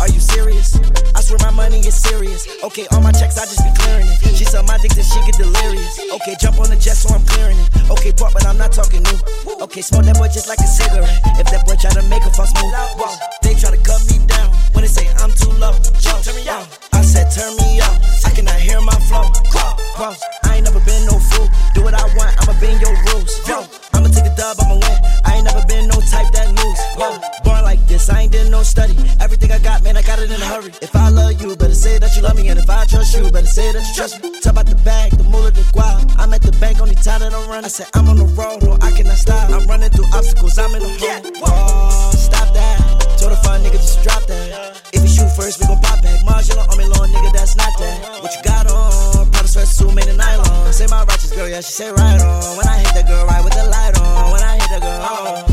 [0.00, 0.76] Are you serious?
[1.14, 2.46] I swear my money is serious.
[2.64, 4.36] Okay, all my checks, I just be clearing it.
[4.36, 5.98] She suck my dick till she get delirious.
[6.20, 7.90] Okay, jump on the jet, so I'm clearing it.
[7.90, 9.18] Okay, pop, but I'm not talking new.
[9.62, 11.22] Okay, smoke that boy just like a cigarette.
[11.38, 14.18] If that boy try to make a false move, whoa, they try to cut me
[14.26, 14.50] down.
[14.74, 16.89] When they say I'm too low, whoa, turn me out.
[17.10, 17.98] I said turn me up.
[18.22, 19.26] I cannot hear my flow.
[19.50, 20.14] Whoa, whoa,
[20.46, 21.50] I ain't never been no fool.
[21.74, 23.34] Do what I want, I'ma bend your rules.
[23.50, 23.66] Whoa,
[23.98, 24.98] I'ma take a dub, I'ma win.
[25.26, 26.78] I ain't never been no type that lose.
[26.94, 28.94] Whoa, born like this, I ain't did no study.
[29.18, 30.70] Everything I got, man, I got it in a hurry.
[30.80, 32.46] If I love you, better say that you love me.
[32.46, 34.38] And if I trust you, better say that you trust me.
[34.38, 36.14] Talk about the bag, the moolah, the guap.
[36.16, 37.64] I'm at the bank, only time that I'm running.
[37.64, 39.50] I said I'm on the road, no, I cannot stop.
[39.50, 41.42] I'm running through obstacles, I'm in the hole.
[41.42, 43.18] Oh, stop that.
[43.18, 44.89] Told a fun nigga just drop that.
[45.00, 46.22] If you shoot first, we gon' pop back.
[46.26, 48.20] Marginal on me, little nigga, that's not that.
[48.20, 49.30] What you got on?
[49.32, 50.72] Powder sweatsuit made of nylon.
[50.74, 52.56] Say my righteous girl, yeah, she say right on.
[52.58, 54.32] When I hit the girl, right with the light on.
[54.32, 55.46] When I hit the girl, oh.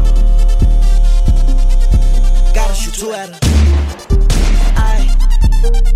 [2.53, 3.40] Gotta shoot two at her.
[4.76, 5.15] I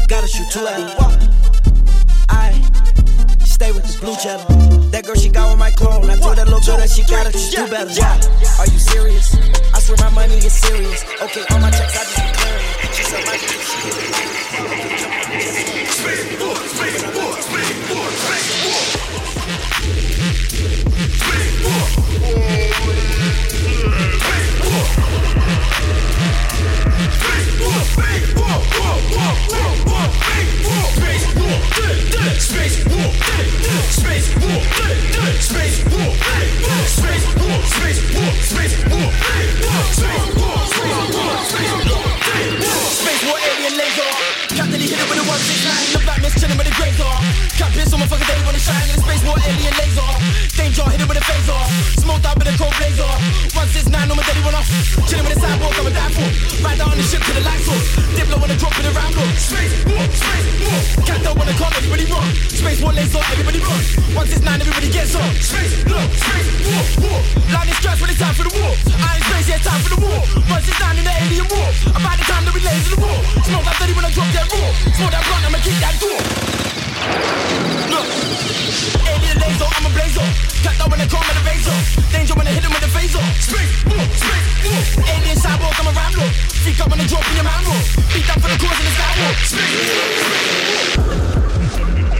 [0.07, 1.19] gotta shoot two at her.
[2.29, 2.53] I
[3.43, 4.45] stay with this blue cheddar.
[4.91, 6.09] That girl, she got with my clone.
[6.09, 7.91] I told that little girl that she got it, just do better.
[7.91, 8.15] Yeah.
[8.59, 9.35] Are you serious?
[9.91, 11.03] Swear my money is serious.
[11.21, 12.63] Okay, all my checks, I just be clearing.
[12.93, 13.59] She said my get it.
[15.91, 18.83] Space war, space war, space war, space war.
[21.19, 21.83] Space war.
[24.15, 24.85] Space war.
[27.11, 28.87] Space war, space war, space war.
[32.39, 32.77] Space
[35.91, 38.90] war, space war, space war, space war,
[48.01, 50.09] Captain, so motherfucker, they wanna shine in the space war alien laser.
[50.57, 51.99] Danger, hit it with a phaser.
[51.99, 53.03] Smoked out with a cold blazer.
[53.53, 54.67] 169, no, my daddy run off.
[55.07, 56.30] Chilling with a cyborg, I'm a die for.
[56.61, 57.89] Ride down the ship to the light source.
[58.13, 59.25] Diplo wanna drop in the Rambo.
[59.33, 60.79] Space war, space war.
[61.09, 62.29] Captain wanna come, everybody run.
[62.53, 63.81] Space war laser, everybody run.
[64.13, 65.25] 169, everybody gets up.
[65.41, 67.19] Space, look, space war, war.
[67.49, 68.71] Line is stressed when it's time for the war.
[69.01, 70.21] I ain't space, yeah, it's time for the war.
[70.53, 71.67] 169 in the alien war.
[71.97, 73.17] About the time that we lays in the war.
[73.41, 74.69] Smoke that dirty when I drop that raw.
[74.93, 76.21] Smoke that blunt, I'ma kick that door.
[77.89, 78.07] Look,
[79.09, 80.27] alien laser, I'm a blazer.
[80.63, 81.75] Cut down when I come with a razor.
[82.11, 83.23] Danger when I hit him with a phaser.
[83.39, 84.81] Space, war, space, war.
[85.11, 86.25] Alien cyborg, I'm a rambo.
[86.63, 87.63] Freak up when I drop in your man.
[88.13, 89.33] Beat down for the cause in the sky war.
[89.43, 89.75] Space,
[90.23, 92.10] space, war.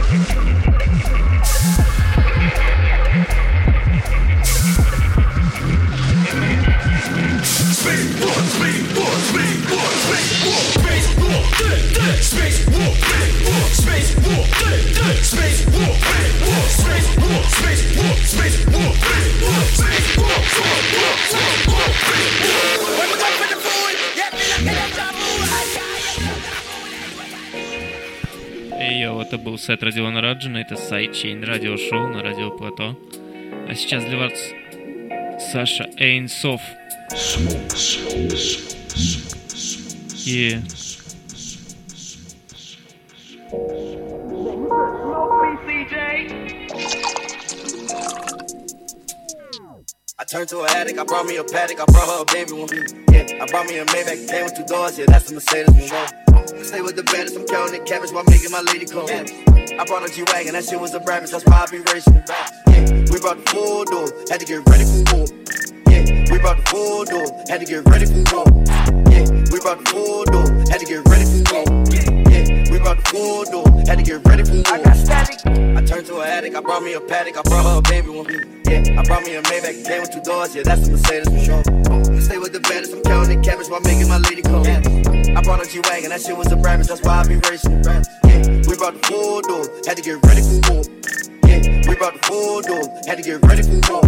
[29.62, 32.96] сет Родиона Раджина, это сайдчейн радиошоу на радио Плато.
[33.68, 34.32] А сейчас для вас
[35.52, 36.60] Саша Эйнсов.
[40.26, 40.58] И...
[50.18, 52.52] I turned to an addict, I brought me a paddock, I brought her a baby
[52.52, 52.68] one.
[53.12, 56.32] Yeah, I brought me a Maybach, came with two doors, yeah, that's a Mercedes one.
[56.58, 59.51] I stay with the baddest, I'm counting cabbage while making my lady come.
[59.78, 62.22] I brought a G-Wagon, that shit was a Brabus, that's why I be racing.
[62.68, 65.26] Yeah, we brought the full door, had to get ready for war.
[65.88, 68.44] Yeah, we brought the full door, had to get ready for war.
[69.10, 71.71] Yeah, we brought the full door, had to get ready for war.
[72.82, 74.62] Yeah, we brought the full door, had to get ready for war.
[74.66, 75.38] I got static.
[75.46, 78.10] I turned to an addict, I brought me a paddock, I brought her a baby
[78.10, 78.26] one.
[78.66, 81.38] Yeah, I brought me a Maybach, came with two doors, yeah, that's a Mercedes for
[81.38, 81.62] sure.
[82.20, 84.66] Stay with the baddest, I'm counting cabbage while making my lady come.
[84.66, 87.82] I brought a G-Wagon, that shit was a Brabus, that's why I be racing.
[87.84, 88.02] Yeah,
[88.66, 90.82] we brought the full door, had to get ready for war.
[91.46, 94.02] Yeah, we brought the full door, had to get ready for war.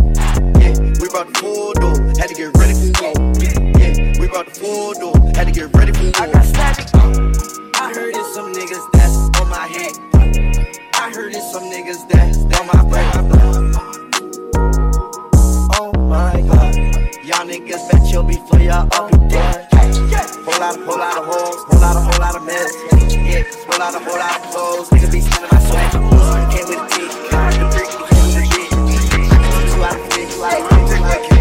[0.59, 3.15] Yeah, we brought the full door, had to get ready for war.
[3.39, 6.13] Yeah, we brought the full door, had to get ready for war.
[6.17, 6.89] I got static.
[6.95, 7.34] Uh,
[7.77, 9.93] I heard it's some niggas that's on my head.
[10.95, 13.11] I heard it's some niggas that's on my brain.
[15.77, 16.75] Oh my god,
[17.25, 19.69] y'all niggas bet you'll be for y'all up and dead.
[20.45, 22.73] Whole lot of, whole lot of hoes, whole lot of, whole lot of mess.
[23.13, 24.89] Yeah, whole lot of, whole lot of clothes.
[24.91, 25.91] Niggas be spending my swag.
[26.53, 28.69] Came with a T, the brick, came with a D.
[29.75, 31.34] Two out of three, two out of three, two out of three,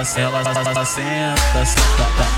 [0.00, 2.29] Ela, ela, ela, ela, senta, senta.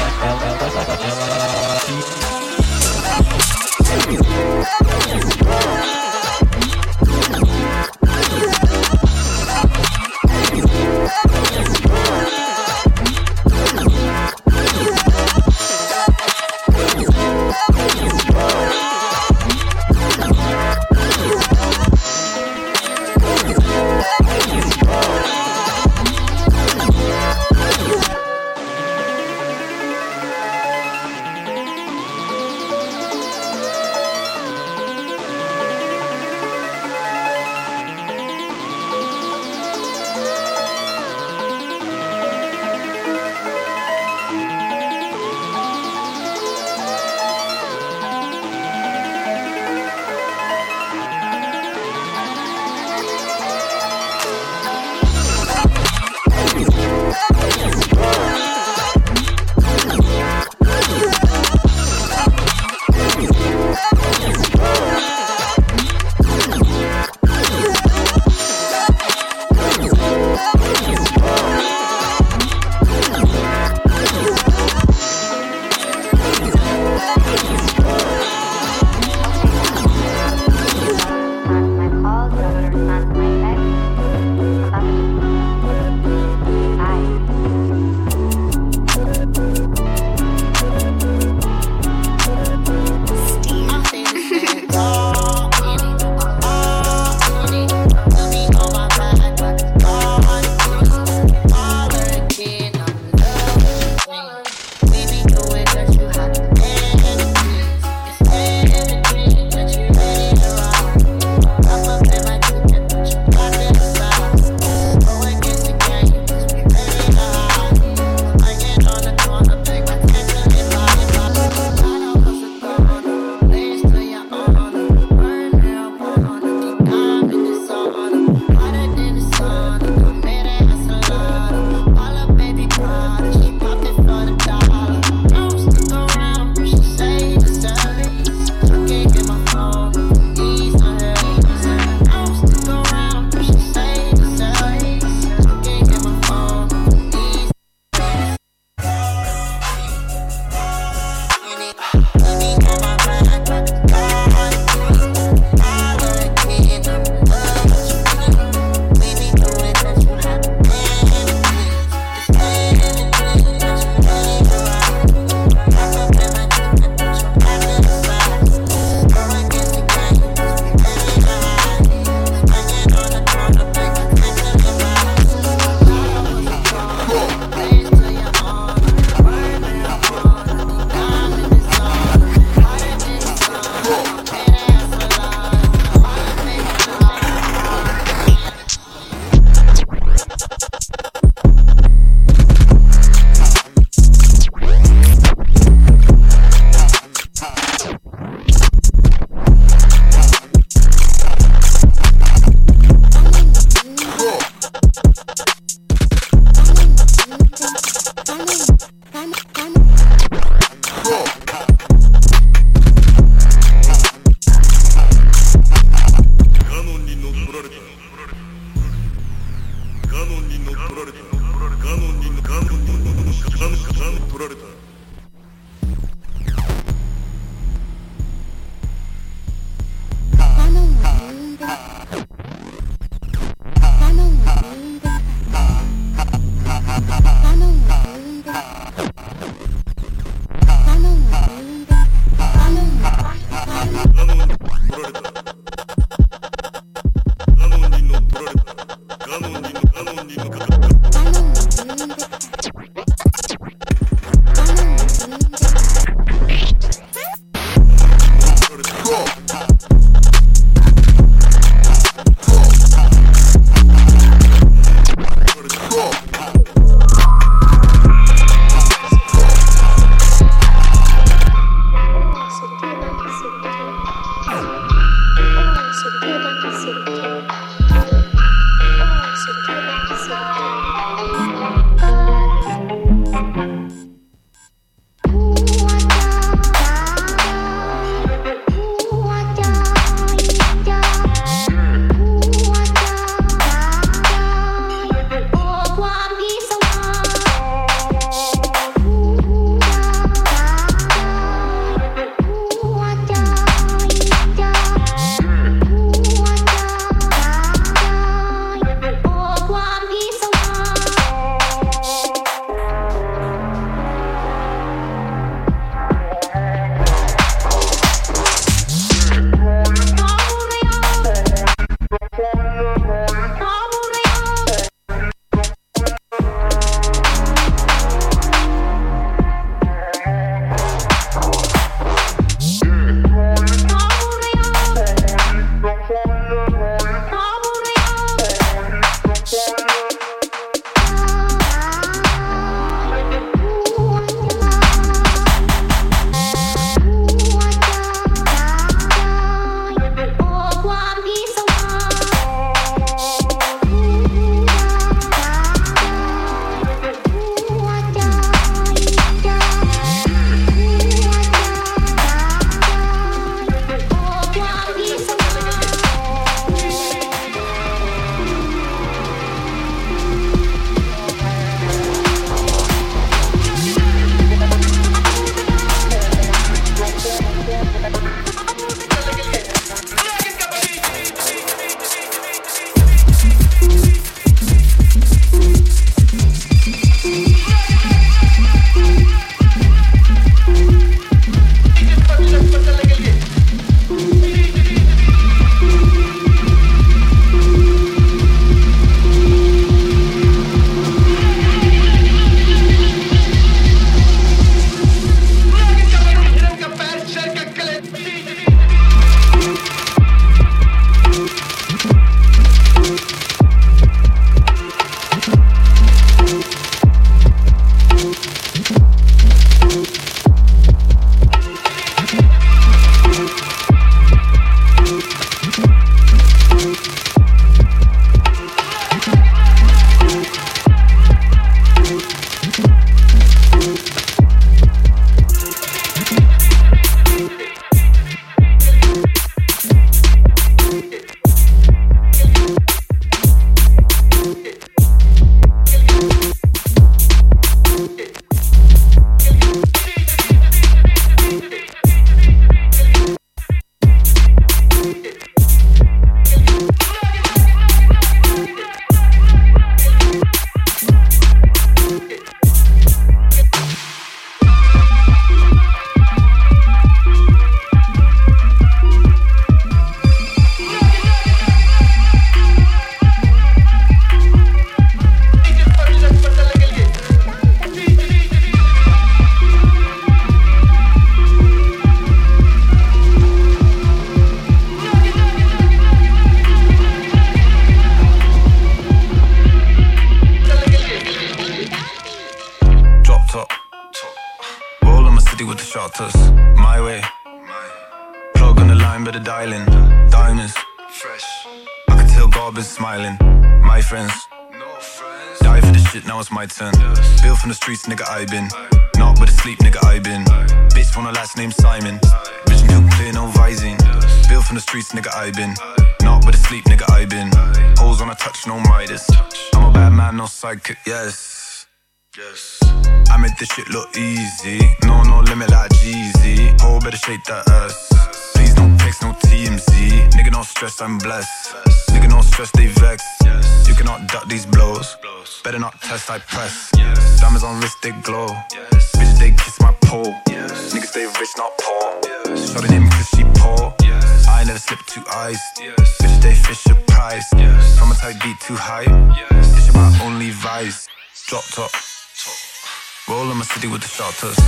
[554.33, 554.62] City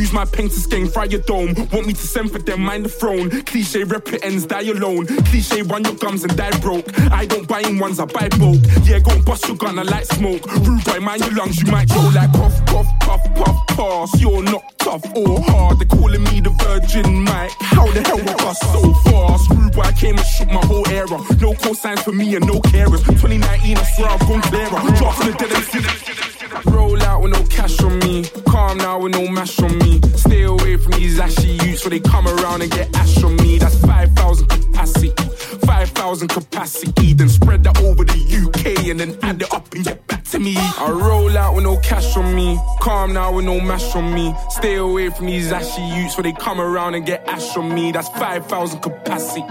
[0.00, 1.54] Use my paint to skeng, fry your dome.
[1.72, 3.28] Want me to send for them, mind the throne.
[3.44, 5.06] Cliche rep it ends, die alone.
[5.28, 6.88] Cliche run your gums and die broke.
[7.12, 8.60] I don't buy in ones, I buy bulk.
[8.84, 10.46] Yeah, go and bust your gun, I like smoke.
[10.64, 14.18] Rude boy, mind your lungs, you might go like cough, cough, puff, puff, pass.
[14.18, 15.78] You're not tough or hard.
[15.78, 17.52] They're calling me the Virgin Mike.
[17.60, 19.50] How the hell I bust so fast?
[19.50, 21.18] Rude boy, I came and shook my whole era.
[21.44, 23.04] No cosigns for me and no carers.
[23.04, 24.80] 2019, I swear I've gone clearer.
[24.96, 26.09] Drop in the dead
[31.90, 33.58] they come around and get ash on me.
[33.58, 35.10] That's 5,000 capacity.
[35.66, 37.12] 5,000 capacity.
[37.14, 40.38] Then spread that over the UK and then add it up and get back to
[40.38, 40.54] me.
[40.56, 42.58] I roll out with no cash on me.
[42.80, 44.34] Calm now with no mash on me.
[44.50, 47.92] Stay away from these ashy youths where they come around and get ash on me.
[47.92, 49.42] That's 5,000 capacity.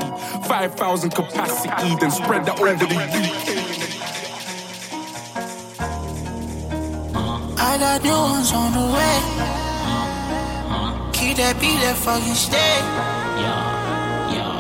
[0.48, 1.96] 5,000 capacity.
[2.00, 3.70] Then spread that over the UK.
[7.62, 9.39] I got new ones on the way.
[11.40, 12.84] That beat, that fucking stay.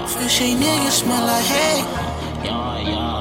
[0.08, 1.84] Fishy niggas smell like hay.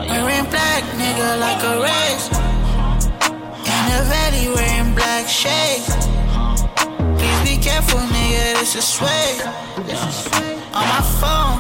[0.07, 2.31] Wearing black, nigga, like a race.
[3.67, 5.91] In the valley, wearing black shades.
[7.19, 9.43] Please be careful, nigga, this is sway.
[10.79, 11.59] On my phone,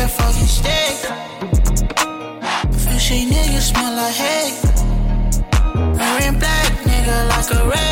[0.00, 0.96] That fucking stay.
[2.72, 4.48] Fishy niggas smell like hay.
[5.98, 7.89] Wearing black, nigga, like a race.